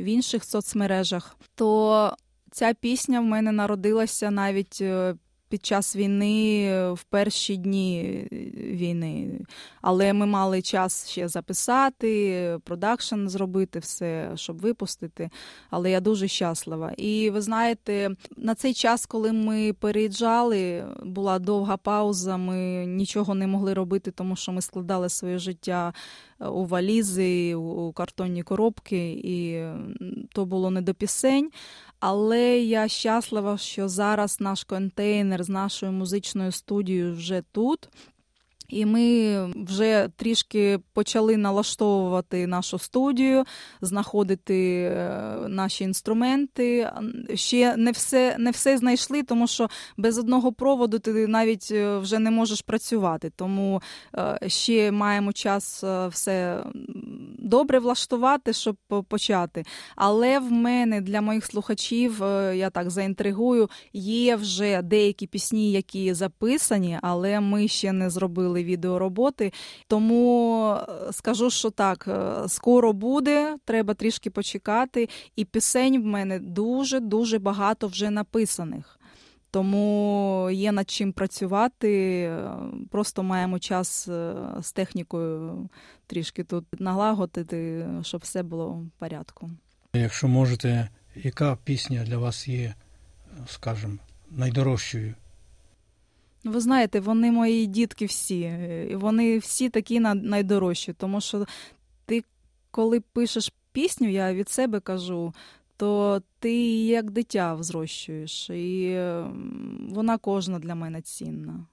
в 0.00 0.04
інших 0.04 0.44
соцмережах. 0.44 1.36
То 1.54 2.12
ця 2.50 2.74
пісня 2.74 3.20
в 3.20 3.24
мене 3.24 3.52
народилася 3.52 4.30
навіть 4.30 4.78
е, 4.80 5.14
під 5.54 5.66
час 5.66 5.96
війни 5.96 6.92
в 6.92 7.04
перші 7.04 7.56
дні 7.56 8.00
е, 8.32 8.36
війни. 8.56 9.40
Але 9.82 10.12
ми 10.12 10.26
мали 10.26 10.62
час 10.62 11.10
ще 11.10 11.28
записати, 11.28 12.58
продакшн 12.64 13.28
зробити, 13.28 13.78
все, 13.78 14.30
щоб 14.34 14.60
випустити. 14.60 15.30
Але 15.70 15.90
я 15.90 16.00
дуже 16.00 16.28
щаслива. 16.28 16.92
І 16.96 17.30
ви 17.30 17.40
знаєте, 17.40 18.10
на 18.36 18.54
цей 18.54 18.74
час, 18.74 19.06
коли 19.06 19.32
ми 19.32 19.72
переїжджали, 19.72 20.84
була 21.02 21.38
довга 21.38 21.76
пауза. 21.76 22.36
Ми 22.36 22.86
нічого 22.86 23.34
не 23.34 23.46
могли 23.46 23.74
робити, 23.74 24.10
тому 24.10 24.36
що 24.36 24.52
ми 24.52 24.62
складали 24.62 25.08
своє 25.08 25.38
життя 25.38 25.92
е, 26.40 26.46
у 26.46 26.64
валізи, 26.66 27.54
у 27.54 27.92
картонні 27.92 28.42
коробки, 28.42 29.12
і 29.12 29.64
то 30.32 30.44
було 30.44 30.70
не 30.70 30.82
до 30.82 30.94
пісень. 30.94 31.50
Але 32.06 32.58
я 32.58 32.88
щаслива, 32.88 33.58
що 33.58 33.88
зараз 33.88 34.40
наш 34.40 34.64
контейнер 34.64 35.44
з 35.44 35.48
нашою 35.48 35.92
музичною 35.92 36.52
студією 36.52 37.14
вже 37.14 37.42
тут. 37.52 37.88
І 38.68 38.86
ми 38.86 39.38
вже 39.56 40.08
трішки 40.16 40.78
почали 40.92 41.36
налаштовувати 41.36 42.46
нашу 42.46 42.78
студію, 42.78 43.44
знаходити 43.80 44.82
е, 44.82 45.36
наші 45.48 45.84
інструменти. 45.84 46.90
Ще 47.34 47.76
не 47.76 47.90
все, 47.90 48.36
не 48.38 48.50
все 48.50 48.78
знайшли, 48.78 49.22
тому 49.22 49.46
що 49.46 49.68
без 49.96 50.18
одного 50.18 50.52
проводу 50.52 50.98
ти 50.98 51.26
навіть 51.26 51.68
е, 51.70 51.98
вже 51.98 52.18
не 52.18 52.30
можеш 52.30 52.62
працювати. 52.62 53.32
Тому 53.36 53.82
е, 54.16 54.38
ще 54.46 54.92
маємо 54.92 55.32
час 55.32 55.84
все 56.08 56.64
добре 57.38 57.78
влаштувати, 57.78 58.52
щоб 58.52 58.76
почати. 59.08 59.64
Але 59.96 60.38
в 60.38 60.52
мене 60.52 61.00
для 61.00 61.20
моїх 61.20 61.46
слухачів, 61.46 62.16
я 62.54 62.70
так 62.70 62.90
заінтригую, 62.90 63.68
є 63.92 64.36
вже 64.36 64.82
деякі 64.82 65.26
пісні, 65.26 65.72
які 65.72 66.14
записані, 66.14 66.98
але 67.02 67.40
ми 67.40 67.68
ще 67.68 67.92
не 67.92 68.10
зробили 68.10 68.53
відеороботи. 68.62 69.52
Тому 69.88 70.66
е, 70.72 71.12
скажу, 71.12 71.50
що 71.50 71.70
так, 71.70 72.08
е, 72.08 72.48
скоро 72.48 72.92
буде, 72.92 73.56
треба 73.64 73.94
трішки 73.94 74.30
почекати. 74.30 75.08
І 75.36 75.44
пісень 75.44 76.02
в 76.02 76.04
мене 76.04 76.38
дуже 76.38 77.00
дуже 77.00 77.38
багато 77.38 77.86
вже 77.86 78.10
написаних. 78.10 78.98
Тому 79.50 80.48
є 80.52 80.72
над 80.72 80.90
чим 80.90 81.12
працювати. 81.12 82.20
е, 82.22 82.50
Просто 82.90 83.22
маємо 83.22 83.58
час 83.58 84.08
з 84.60 84.72
технікою 84.72 85.68
трішки 86.06 86.44
тут 86.44 86.64
налагодити, 86.80 87.86
щоб 88.02 88.20
все 88.20 88.42
було 88.42 88.68
в 88.68 88.90
порядку. 88.98 89.50
Якщо 89.94 90.28
можете, 90.28 90.88
яка 91.16 91.56
пісня 91.64 92.04
для 92.06 92.18
вас 92.18 92.48
є, 92.48 92.74
скажімо, 93.46 93.94
найдорожчою? 94.30 95.14
Ви 96.44 96.60
знаєте, 96.60 97.00
вони 97.00 97.32
мої 97.32 97.66
дітки 97.66 98.06
всі. 98.06 98.52
Вони 98.94 99.38
всі 99.38 99.68
такі 99.68 100.00
на- 100.00 100.14
найдорожчі. 100.14 100.92
Тому 100.92 101.20
що 101.20 101.46
ти, 102.06 102.24
коли 102.70 103.00
пишеш 103.00 103.52
пісню, 103.72 104.08
я 104.08 104.34
від 104.34 104.48
себе 104.48 104.80
кажу, 104.80 105.34
то 105.76 106.22
ти 106.38 106.52
її 106.52 106.86
як 106.86 107.10
дитя 107.10 107.54
взрощуєш. 107.54 108.50
І 108.50 108.84
е, 108.84 109.24
вона 109.88 110.18
кожна 110.18 110.58
для 110.58 110.74
мене 110.74 111.02
цінна. 111.02 111.66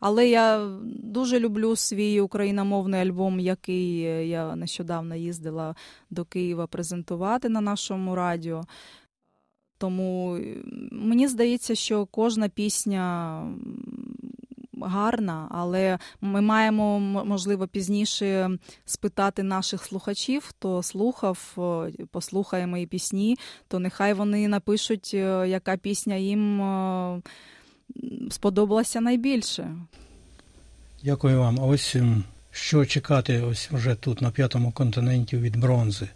Але 0.00 0.28
я 0.28 0.78
дуже 0.84 1.40
люблю 1.40 1.76
свій 1.76 2.20
україномовний 2.20 3.00
альбом, 3.00 3.40
який 3.40 3.98
я 4.28 4.56
нещодавно 4.56 5.14
їздила 5.14 5.74
до 6.10 6.24
Києва 6.24 6.66
презентувати 6.66 7.48
на 7.48 7.60
нашому 7.60 8.14
радіо. 8.14 8.64
Тому 9.78 10.36
е, 10.36 10.56
мені 10.92 11.28
здається, 11.28 11.74
що 11.74 12.06
кожна 12.06 12.48
пісня 12.48 13.42
гарна, 14.80 15.48
але 15.50 15.98
ми 16.20 16.40
маємо 16.40 17.00
можливо 17.00 17.66
пізніше 17.66 18.50
спитати 18.84 19.42
наших 19.42 19.84
слухачів, 19.84 20.44
хто 20.48 20.82
слухав, 20.82 21.56
послухає 22.10 22.66
мої 22.66 22.86
пісні, 22.86 23.38
то 23.68 23.78
нехай 23.78 24.12
вони 24.12 24.48
напишуть, 24.48 25.10
е, 25.14 25.48
яка 25.48 25.76
пісня 25.76 26.14
їм 26.14 26.62
сподобалася 28.30 29.00
найбільше. 29.00 29.76
Дякую 31.04 31.38
вам. 31.38 31.60
А 31.60 31.64
ось 31.64 31.96
ем, 31.96 32.24
що 32.50 32.86
чекати 32.86 33.40
ось 33.40 33.70
вже 33.70 33.94
тут, 33.94 34.20
на 34.20 34.30
п'ятому 34.30 34.72
континенті 34.72 35.36
від 35.36 35.56
бронзи? 35.56 36.08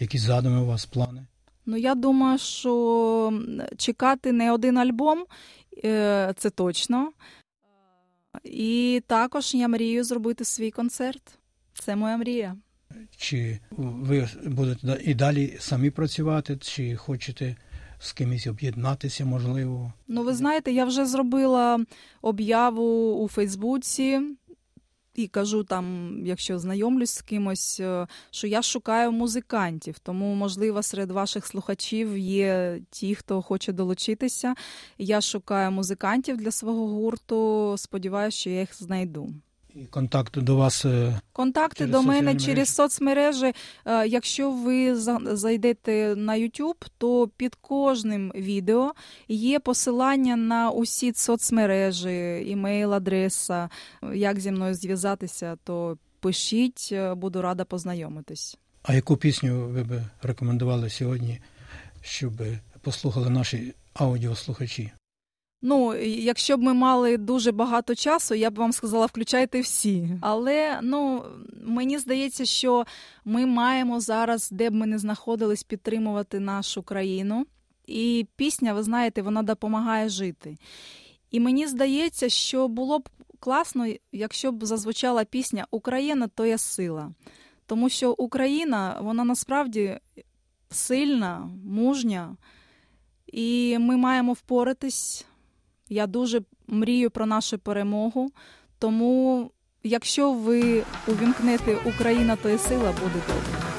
Які 0.00 0.18
задуми 0.18 0.60
у 0.60 0.66
вас 0.66 0.86
плани? 0.86 1.26
Ну, 1.66 1.76
я 1.76 1.94
думаю, 1.94 2.38
що 2.38 3.42
чекати 3.76 4.32
не 4.32 4.52
один 4.52 4.78
альбом 4.78 5.24
е, 5.84 6.34
це 6.36 6.50
точно. 6.50 7.12
І 8.44 9.02
також 9.06 9.54
я 9.54 9.68
мрію 9.68 10.04
зробити 10.04 10.44
свій 10.44 10.70
концерт. 10.70 11.38
Це 11.74 11.96
моя 11.96 12.16
мрія. 12.16 12.56
Чи 13.16 13.58
ви 13.78 14.28
будете 14.44 15.00
і 15.04 15.14
далі 15.14 15.56
самі 15.58 15.90
працювати, 15.90 16.56
чи 16.56 16.96
хочете 16.96 17.56
з 17.98 18.12
кимось 18.12 18.46
об'єднатися, 18.46 19.24
можливо? 19.24 19.92
Ну, 20.08 20.22
ви 20.22 20.34
знаєте, 20.34 20.72
я 20.72 20.84
вже 20.84 21.06
зробила 21.06 21.84
об'яву 22.22 23.14
у 23.14 23.28
Фейсбуці 23.28 24.20
і 25.18 25.28
кажу 25.28 25.64
там, 25.64 26.16
якщо 26.26 26.58
знайомлюсь 26.58 27.10
з 27.10 27.22
кимось, 27.22 27.80
е, 27.80 28.06
що 28.30 28.46
я 28.46 28.62
шукаю 28.62 29.12
музикантів. 29.12 29.98
Тому, 29.98 30.34
можливо, 30.34 30.82
серед 30.82 31.10
ваших 31.10 31.46
слухачів 31.46 32.18
є 32.18 32.80
ті, 32.90 33.14
хто 33.14 33.42
хоче 33.42 33.72
долучитися. 33.72 34.54
Я 34.98 35.20
шукаю 35.20 35.70
музикантів 35.70 36.36
для 36.36 36.50
свого 36.50 36.86
гурту. 36.86 37.74
Сподіваюся, 37.78 38.38
що 38.38 38.50
я 38.50 38.60
їх 38.60 38.76
знайду. 38.82 39.34
І 39.76 39.84
контакт 39.84 40.38
до 40.38 40.56
вас 40.56 40.84
е, 40.84 41.20
Контакти 41.32 41.78
Через 41.78 41.90
до 41.92 42.02
мене 42.02 42.18
соціальні 42.20 42.40
через 42.40 42.68
соцмережі. 42.74 43.52
Е, 43.84 44.06
Якщо 44.08 44.50
ви 44.50 44.96
за- 44.96 45.20
зайдете 45.24 46.14
на 46.16 46.32
YouTube, 46.38 46.86
то 46.98 47.28
під 47.36 47.54
кожним 47.54 48.32
відео 48.34 48.92
є 49.28 49.60
посилання 49.60 50.36
на 50.36 50.70
усі 50.70 51.12
соцмережі, 51.14 52.44
імейл, 52.46 52.94
адреса. 52.94 53.68
Як 54.14 54.40
зі 54.40 54.50
мною 54.50 54.74
зв'язатися, 54.74 55.56
то 55.64 55.98
пишіть, 56.20 56.88
е, 56.92 57.14
буду 57.14 57.42
рада 57.42 57.64
познайомитись. 57.64 58.58
А 58.82 58.94
яку 58.94 59.16
пісню 59.16 59.66
ви 59.68 59.82
б 59.82 60.02
рекомендували 60.22 60.90
сьогодні, 60.90 61.40
щоб 62.02 62.32
послухали 62.80 63.30
наші 63.30 63.74
аудіослухачі? 63.94 64.92
Ну, 65.68 65.94
якщо 66.04 66.56
б 66.56 66.62
ми 66.62 66.74
мали 66.74 67.16
дуже 67.16 67.52
багато 67.52 67.94
часу, 67.94 68.34
я 68.34 68.50
б 68.50 68.54
вам 68.54 68.72
сказала, 68.72 69.06
включайте 69.06 69.60
всі. 69.60 70.18
Але 70.20 70.78
ну 70.82 71.24
мені 71.64 71.98
здається, 71.98 72.44
що 72.44 72.84
ми 73.24 73.46
маємо 73.46 74.00
зараз, 74.00 74.50
де 74.50 74.70
б 74.70 74.74
ми 74.74 74.86
не 74.86 74.98
знаходились, 74.98 75.62
підтримувати 75.62 76.40
нашу 76.40 76.82
країну. 76.82 77.46
І 77.86 78.26
пісня, 78.36 78.74
ви 78.74 78.82
знаєте, 78.82 79.22
вона 79.22 79.42
допомагає 79.42 80.08
жити. 80.08 80.56
І 81.30 81.40
мені 81.40 81.66
здається, 81.66 82.28
що 82.28 82.68
було 82.68 82.98
б 82.98 83.08
класно, 83.40 83.86
якщо 84.12 84.52
б 84.52 84.64
зазвучала 84.64 85.24
пісня 85.24 85.66
Україна 85.70 86.28
то 86.28 86.46
є 86.46 86.58
сила. 86.58 87.12
Тому 87.66 87.88
що 87.88 88.12
Україна, 88.12 88.98
вона 89.02 89.24
насправді 89.24 89.98
сильна, 90.70 91.50
мужня, 91.64 92.36
і 93.26 93.78
ми 93.78 93.96
маємо 93.96 94.32
впоратись. 94.32 95.26
Я 95.88 96.06
дуже 96.06 96.42
мрію 96.66 97.10
про 97.10 97.26
нашу 97.26 97.58
перемогу. 97.58 98.30
Тому, 98.78 99.50
якщо 99.82 100.32
ви 100.32 100.82
увімкнете 101.08 101.76
Україна, 101.84 102.36
то 102.36 102.48
і 102.48 102.58
сила 102.58 102.92
буде 102.92 103.20
добре. 103.26 103.75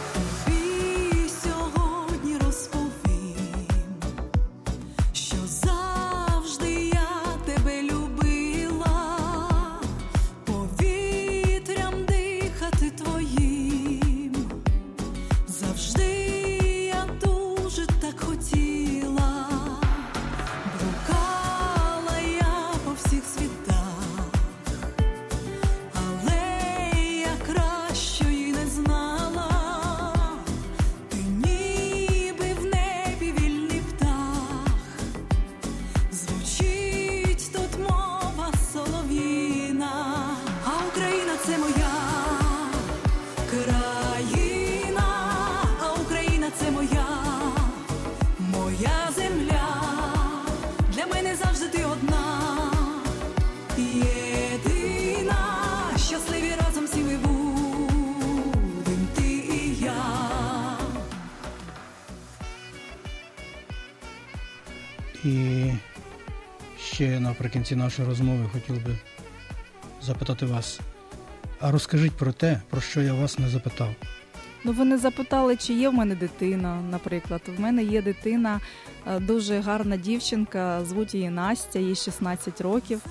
І 65.28 65.72
ще 66.80 67.20
наприкінці 67.20 67.76
нашої 67.76 68.08
розмови 68.08 68.50
хотів 68.54 68.86
би 68.86 68.96
запитати 70.02 70.46
вас. 70.46 70.80
А 71.60 71.72
розкажіть 71.72 72.12
про 72.12 72.32
те, 72.32 72.62
про 72.70 72.82
що 72.82 73.02
я 73.02 73.14
вас 73.14 73.40
не 73.40 73.50
запитав. 73.50 73.90
Ну, 74.64 74.72
ви 74.72 74.86
не 74.86 74.98
запитали, 74.98 75.56
чи 75.56 75.74
є 75.74 75.90
в 75.90 75.94
мене 75.94 76.16
дитина, 76.16 76.82
наприклад. 76.92 77.42
В 77.58 77.60
мене 77.60 77.84
є 77.84 78.02
дитина, 78.02 78.60
е, 79.08 79.20
дуже 79.20 79.60
гарна 79.60 79.98
дівчинка, 79.98 80.86
звуть 80.86 81.14
її 81.14 81.30
Настя, 81.30 81.80
їй 81.80 81.96
16 81.96 82.62
років. 82.62 83.02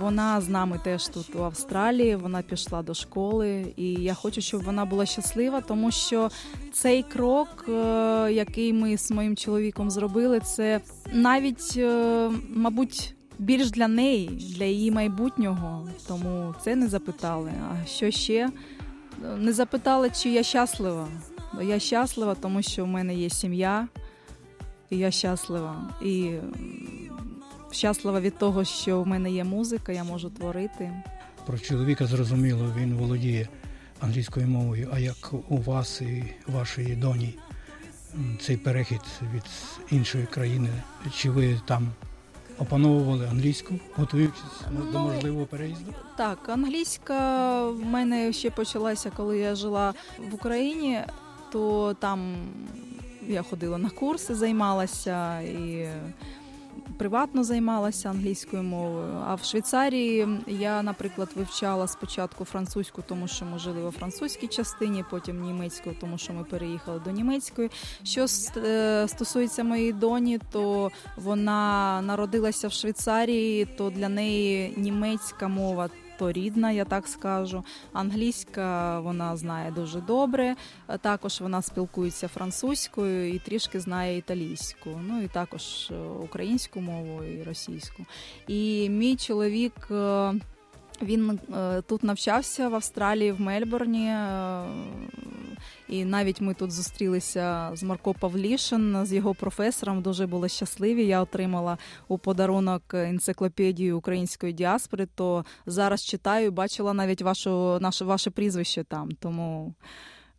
Вона 0.00 0.40
з 0.40 0.48
нами 0.48 0.80
теж 0.84 1.08
тут 1.08 1.36
у 1.36 1.42
Австралії. 1.42 2.16
Вона 2.16 2.42
пішла 2.42 2.82
до 2.82 2.94
школи, 2.94 3.72
і 3.76 3.92
я 3.92 4.14
хочу, 4.14 4.40
щоб 4.40 4.62
вона 4.62 4.84
була 4.84 5.06
щаслива, 5.06 5.60
тому 5.60 5.90
що 5.90 6.30
цей 6.72 7.02
крок, 7.02 7.64
е, 7.68 7.72
який 8.32 8.72
ми 8.72 8.98
з 8.98 9.10
моїм 9.10 9.36
чоловіком 9.36 9.90
зробили, 9.90 10.40
це 10.40 10.80
навіть, 11.12 11.74
е, 11.76 12.30
мабуть. 12.54 13.12
Більш 13.38 13.70
для 13.70 13.88
неї, 13.88 14.28
для 14.28 14.64
її 14.64 14.90
майбутнього, 14.90 15.88
тому 16.08 16.54
це 16.64 16.76
не 16.76 16.88
запитали. 16.88 17.52
А 17.70 17.86
що 17.86 18.10
ще? 18.10 18.50
Не 19.38 19.52
запитали, 19.52 20.10
чи 20.10 20.30
я 20.30 20.42
щаслива. 20.42 21.08
Я 21.62 21.78
щаслива, 21.78 22.34
тому 22.34 22.62
що 22.62 22.84
в 22.84 22.88
мене 22.88 23.14
є 23.14 23.30
сім'я, 23.30 23.88
і 24.90 24.98
я 24.98 25.10
щаслива. 25.10 25.94
І 26.02 26.30
щаслива 27.76 28.20
від 28.20 28.38
того, 28.38 28.64
що 28.64 29.02
в 29.02 29.06
мене 29.06 29.30
є 29.30 29.44
музика, 29.44 29.92
я 29.92 30.04
можу 30.04 30.30
творити. 30.30 30.92
Про 31.46 31.58
чоловіка 31.58 32.06
зрозуміло, 32.06 32.72
він 32.76 32.94
володіє 32.94 33.48
англійською 34.00 34.46
мовою. 34.46 34.90
А 34.92 34.98
як 34.98 35.32
у 35.48 35.56
вас 35.56 36.00
і 36.00 36.24
вашої 36.46 36.96
доні 36.96 37.38
цей 38.40 38.56
перехід 38.56 39.00
від 39.34 39.42
іншої 39.90 40.26
країни? 40.26 40.68
Чи 41.14 41.30
ви 41.30 41.60
там 41.66 41.88
опановували 42.58 43.26
англійську, 43.26 43.74
готуючись 43.96 44.60
ну, 44.70 44.92
до 44.92 44.98
можливого 44.98 45.46
переїзду? 45.46 45.94
Так, 46.16 46.48
англійська 46.48 47.62
в 47.70 47.84
мене 47.84 48.32
ще 48.32 48.50
почалася, 48.50 49.10
коли 49.16 49.38
я 49.38 49.54
жила 49.54 49.94
в 50.30 50.34
Україні, 50.34 51.00
то 51.52 51.94
там 52.00 52.36
я 53.28 53.42
ходила 53.42 53.78
на 53.78 53.90
курси, 53.90 54.34
займалася 54.34 55.40
і 55.40 55.88
приватно 56.98 57.44
займалася 57.44 58.10
англійською 58.10 58.62
мовою. 58.62 59.22
А 59.26 59.34
в 59.34 59.44
Швейцарії 59.44 60.28
я, 60.46 60.82
наприклад, 60.82 61.28
вивчала 61.36 61.86
спочатку 61.86 62.44
французьку, 62.44 63.02
тому 63.08 63.28
що 63.28 63.44
ми 63.44 63.58
жили 63.58 63.82
у 63.88 63.90
французькій 63.90 64.46
частині, 64.46 65.04
потім 65.10 65.42
німецьку, 65.42 65.90
тому 66.00 66.18
що 66.18 66.32
ми 66.32 66.44
переїхали 66.44 67.00
до 67.04 67.10
німецької. 67.10 67.70
Що 68.04 68.26
е, 68.56 69.08
стосується 69.08 69.64
моєї 69.64 69.92
доні, 69.92 70.38
то 70.52 70.90
вона 71.16 72.02
народилася 72.02 72.68
в 72.68 72.72
Швейцарії, 72.72 73.64
то 73.64 73.90
для 73.90 74.08
неї 74.08 74.74
німецька 74.76 75.48
мова. 75.48 75.88
То 76.18 76.32
рідна, 76.32 76.70
я 76.70 76.84
так 76.84 77.08
скажу. 77.08 77.64
Англійська 77.92 79.00
вона 79.00 79.36
знає 79.36 79.70
дуже 79.70 80.00
добре. 80.00 80.54
Також 81.00 81.40
вона 81.40 81.62
спілкується 81.62 82.28
французькою 82.28 83.34
і 83.34 83.38
трішки 83.38 83.80
знає 83.80 84.16
італійську. 84.18 84.90
Ну 85.08 85.22
і 85.22 85.28
також 85.28 85.90
е, 85.90 85.94
українську 86.24 86.80
мову 86.80 87.24
і 87.24 87.42
російську. 87.42 88.06
І 88.48 88.88
мій 88.90 89.16
чоловік. 89.16 89.88
е, 89.90 90.34
Він 91.02 91.40
е, 91.56 91.82
тут 91.82 92.02
навчався 92.02 92.68
в 92.68 92.74
Австралії, 92.74 93.32
в 93.32 93.40
Мельбурні. 93.40 94.14
І 95.88 96.04
навіть 96.04 96.40
ми 96.40 96.54
тут 96.54 96.70
зустрілися 96.72 97.70
з 97.74 97.82
Марко 97.82 98.14
Павлішин, 98.14 99.06
з 99.06 99.12
його 99.12 99.34
професором. 99.34 100.02
Дуже 100.02 100.26
були 100.26 100.48
щасливі. 100.48 101.06
Я 101.06 101.22
отримала 101.22 101.78
у 102.08 102.18
подарунок 102.18 102.82
енциклопедію 102.94 103.98
української 103.98 104.52
діаспори. 104.52 105.06
То 105.14 105.44
зараз 105.66 106.04
читаю, 106.04 106.52
бачила 106.52 106.94
навіть 106.94 107.22
вашу 107.22 107.78
наше 107.80 108.04
ваше 108.04 108.30
прізвище 108.30 108.84
там. 108.84 109.10
Тому 109.20 109.74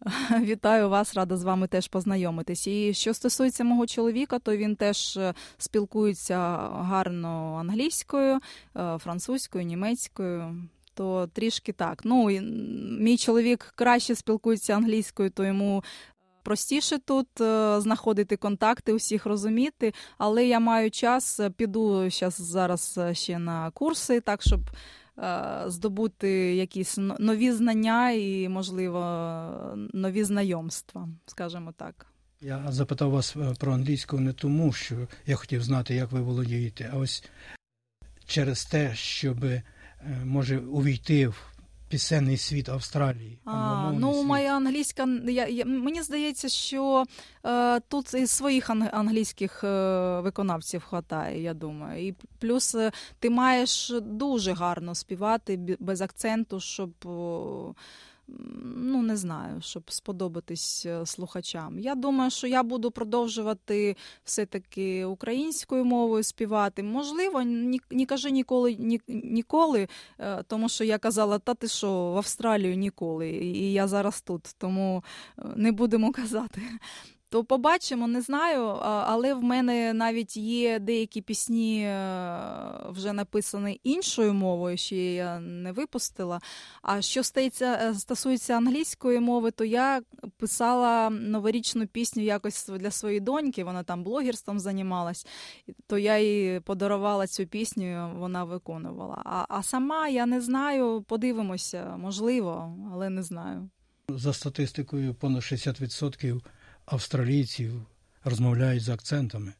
Вітаю 0.42 0.90
вас, 0.90 1.16
рада 1.16 1.38
з 1.38 1.44
вами 1.44 1.68
теж 1.68 1.88
познайомитись. 1.88 2.68
І 2.68 2.94
що 2.94 3.14
стосується 3.14 3.64
мого 3.64 3.88
чоловіка, 3.88 4.40
то 4.40 4.58
він 4.58 4.76
теж 4.76 5.18
е, 5.18 5.34
спілкується 5.58 6.38
гарно 6.72 7.58
англійською, 7.60 8.40
е, 8.78 8.98
французькою, 8.98 9.66
німецькою. 9.66 10.68
То 10.98 11.30
трішки 11.34 11.74
так. 11.74 12.02
Ну, 12.04 12.30
мій 13.00 13.18
чоловік 13.18 13.74
краще 13.76 14.16
спілкується 14.16 14.74
англійською, 14.74 15.30
то 15.30 15.46
йому 15.46 15.84
простіше 16.44 16.98
тут 16.98 17.42
е, 17.42 17.82
знаходити 17.82 18.38
контакти, 18.38 18.94
усіх 18.94 19.26
розуміти. 19.26 19.94
Але 20.18 20.48
я 20.48 20.60
маю 20.60 20.92
час, 20.92 21.40
е, 21.40 21.50
піду 21.50 22.10
зараз 22.30 22.96
е, 22.98 23.14
ще 23.14 23.40
на 23.40 23.72
курси, 23.72 24.22
так 24.22 24.42
щоб 24.42 24.60
е, 25.20 25.64
здобути 25.66 26.56
якісь 26.56 26.98
нові 27.20 27.52
знання 27.52 28.12
і, 28.12 28.50
можливо, 28.50 29.00
нові 29.94 30.24
знайомства, 30.24 31.10
скажімо 31.26 31.74
так. 31.78 32.06
Я 32.42 32.64
запитав 32.70 33.12
вас 33.12 33.36
е, 33.36 33.54
про 33.60 33.74
англійську 33.74 34.20
не 34.20 34.34
тому, 34.34 34.74
що 34.74 34.96
я 35.26 35.36
хотів 35.36 35.64
знати, 35.64 35.96
як 35.96 36.12
ви 36.12 36.22
володієте, 36.22 36.90
а 36.94 36.98
ось 36.98 37.24
через 38.26 38.66
те, 38.66 38.96
щоб 38.96 39.44
е, 39.44 39.64
може 40.26 40.60
увійти 40.60 41.28
в 41.28 41.58
пісенний 41.90 42.38
світ 42.38 42.70
Австралії. 42.70 43.40
А, 43.46 43.92
ну, 44.00 44.14
світ. 44.14 44.26
моя 44.26 44.56
англійська 44.56 45.08
я, 45.28 45.48
я, 45.48 45.66
мені 45.66 46.02
здається, 46.02 46.50
що 46.50 47.06
е, 47.46 47.80
тут 47.80 48.14
і 48.14 48.28
своїх 48.28 48.70
анг 48.70 48.90
англійських 48.92 49.64
е, 49.64 50.20
виконавців 50.20 50.82
хватає, 50.82 51.42
я 51.42 51.54
думаю. 51.54 52.08
І 52.08 52.16
плюс 52.40 52.76
е, 52.76 52.92
ти 53.20 53.30
маєш 53.30 53.94
дуже 54.02 54.54
гарно 54.54 54.96
співати 54.96 55.78
без 55.80 56.02
акценту, 56.02 56.60
щоб. 56.60 56.92
м, 57.06 57.76
Ну, 58.78 59.02
не 59.02 59.18
знаю, 59.18 59.62
щоб 59.62 59.92
сподобатись 59.92 60.86
е, 60.86 61.06
слухачам. 61.06 61.80
Я 61.80 61.96
думаю, 61.96 62.32
що 62.32 62.48
я 62.48 62.64
буду 62.64 62.92
продовжувати 62.92 63.96
все-таки 64.24 65.06
українською 65.06 65.86
мовою 65.86 66.24
співати. 66.24 66.84
Можливо, 66.84 67.42
ні, 67.42 67.82
ні 67.92 68.06
кажи 68.06 68.32
ніколи, 68.32 68.76
ні, 68.80 69.02
ніколи, 69.08 69.88
Е, 70.20 70.44
тому 70.44 70.70
що 70.70 70.84
я 70.84 70.98
казала, 70.98 71.40
та 71.40 71.54
ти 71.54 71.68
що, 71.68 72.12
в 72.12 72.18
Австралію 72.18 72.76
ніколи, 72.76 73.30
і 73.30 73.74
я 73.74 73.88
зараз 73.88 74.22
тут, 74.22 74.56
тому 74.58 75.04
е, 75.40 75.42
не 75.56 75.72
будемо 75.72 76.12
казати. 76.22 76.62
То 77.30 77.44
побачимо, 77.44 78.08
не 78.08 78.22
знаю, 78.22 78.64
але 78.82 79.34
в 79.34 79.44
мене 79.44 79.94
навіть 79.94 80.38
є 80.38 80.80
деякі 80.80 81.22
пісні 81.22 81.84
е, 81.84 81.92
вже 82.90 83.14
написані 83.14 83.80
іншою 83.84 84.34
мовою, 84.34 84.78
ще 84.78 85.14
я 85.14 85.40
не 85.40 85.72
випустила. 85.72 86.42
А 86.82 87.02
що 87.02 87.24
стається, 87.24 87.80
е, 87.84 87.94
стосується 87.94 88.54
англійської 88.54 89.20
мови, 89.20 89.52
то 89.52 89.66
я 89.66 90.02
писала 90.38 91.10
новорічну 91.10 91.88
пісню 91.88 92.24
якось 92.24 92.68
для 92.68 92.92
своєї 92.92 93.20
доньки, 93.20 93.64
вона 93.64 93.84
там 93.84 94.04
блогерством 94.04 94.60
займалась, 94.60 95.28
то 95.88 95.98
я 95.98 96.20
їй 96.20 96.60
подарувала 96.60 97.28
цю 97.28 97.46
пісню, 97.46 98.12
вона 98.18 98.44
виконувала. 98.44 99.22
А, 99.26 99.46
а 99.50 99.64
сама 99.64 100.08
я 100.08 100.26
не 100.26 100.42
знаю, 100.42 101.02
подивимося, 101.08 101.98
можливо, 101.98 102.78
але 102.94 103.10
не 103.10 103.24
знаю. 103.24 103.70
За 104.10 104.34
статистикою, 104.34 105.14
понад 105.14 105.42
60% 105.42 106.42
австралійців 106.88 107.82
розмовляють 108.24 108.84
з 108.84 108.90
акцентами. 108.90 109.54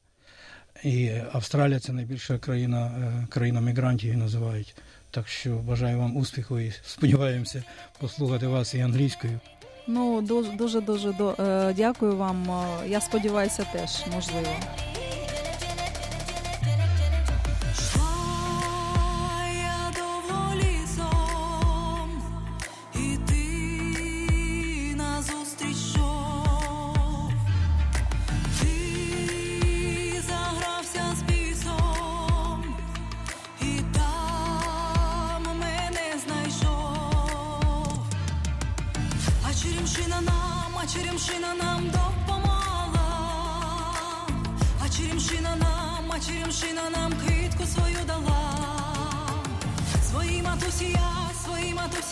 І 0.84 1.12
Австралія 1.32 1.80
це 1.80 1.94
найбільша 1.94 2.38
країна, 2.38 2.86
е, 2.86 3.28
країна 3.30 3.62
мігрантів 3.62 4.06
її 4.10 4.18
називають. 4.18 4.76
Так 5.12 5.28
що 5.28 5.56
бажаю 5.56 6.00
вам 6.00 6.18
успіху 6.18 6.60
і 6.60 6.74
сподіваємося 6.86 7.64
послухати 8.00 8.48
вас 8.48 8.74
і 8.74 8.80
англійською. 8.80 9.40
Ну, 9.88 10.22
дуже 10.22 10.52
дуже 10.52 10.82
дуже 10.82 11.14
до, 11.14 11.36
е, 11.40 11.74
дякую 11.78 12.18
вам. 12.18 12.52
Е, 12.52 12.88
Я 12.88 13.02
сподіваюся, 13.02 13.66
теж 13.74 14.04
можливо. 14.14 14.50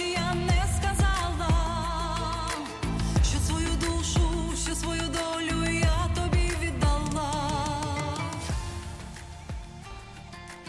Я 0.04 0.34
не 0.34 0.64
сказала, 0.78 1.50
що 3.30 3.40
свою 3.40 3.68
душу, 3.82 4.22
що 4.66 4.76
свою 4.76 5.02
долю 5.02 5.72
я 5.74 6.08
тобі 6.16 6.52
віддала. 6.62 7.32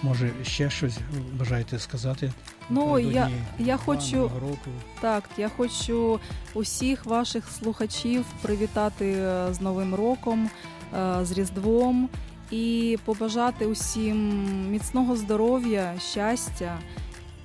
Може, 0.03 0.31
ще 0.43 0.71
щось 0.71 0.99
бажаєте 1.39 1.79
сказати? 1.79 2.33
Ну, 2.71 2.99
я- 2.99 3.31
я 3.59 3.77
хочу- 3.77 4.31
року. 4.41 4.71
Так, 5.01 5.25
я 5.37 5.49
хочу 5.57 6.21
усіх 6.55 7.07
ваших 7.07 7.49
слухачів 7.49 8.25
привітати 8.43 9.13
е, 9.19 9.47
з 9.55 9.61
Новим 9.61 9.95
роком, 9.95 10.51
е, 10.99 11.19
з 11.23 11.33
Різдвом 11.33 12.09
і 12.51 12.99
побажати 13.05 13.67
усім 13.67 14.41
міцного 14.71 15.17
здоров'я, 15.17 15.95
щастя. 16.11 16.79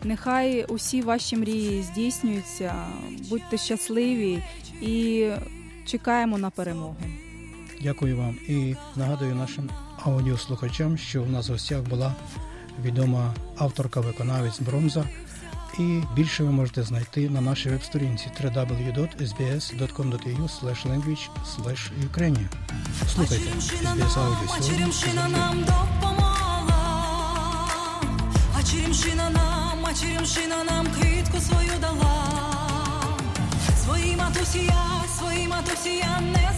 Нехай 0.04 0.66
усі 0.66 1.02
ваші 1.02 1.38
мрії 1.38 1.84
здійснюються, 1.84 2.74
будьте 3.30 3.58
щасливі 3.58 4.44
і 4.82 5.28
чекаємо 5.86 6.38
на 6.38 6.50
перемогу. 6.50 6.96
Дякую 7.82 8.18
вам 8.18 8.36
і 8.48 8.76
нагадую 8.96 9.36
нашим 9.36 9.70
аудіослухачам, 10.04 10.98
що 10.98 11.24
в 11.24 11.30
нас 11.30 11.50
в 11.50 11.52
гостях 11.52 11.82
була 11.82 12.16
відома 12.84 13.34
авторка-виконавець 13.58 14.62
Бронза. 14.62 15.06
І 15.80 16.02
більше 16.16 16.44
ви 16.44 16.52
можете 16.52 16.84
знайти 16.84 17.30
на 17.30 17.42
нашій 17.42 17.70
веб-сторінці 17.70 18.26
www.sbs.com.au 18.42 20.48
language 20.88 21.30
ukrainian 22.12 22.46
Слухайте 23.16 23.46
черемшина 23.46 23.90
SBS 23.90 24.18
нам, 24.18 24.34
Audio 24.34 24.44
а 24.44 24.48
сьогодні. 24.48 24.70
черемшина 24.78 25.28
нам 25.30 25.60
допомогла. 25.60 26.76
А 28.60 28.64
черемшина 29.94 30.64
нам, 30.64 30.88
квітку 30.88 31.40
свою 31.40 31.72
дала. 31.82 32.24
Свої 33.84 34.16
матусі 34.16 34.60
я, 34.66 35.04
свої 35.18 35.48
матусі 35.48 35.90
я 35.90 36.22
не 36.22 36.52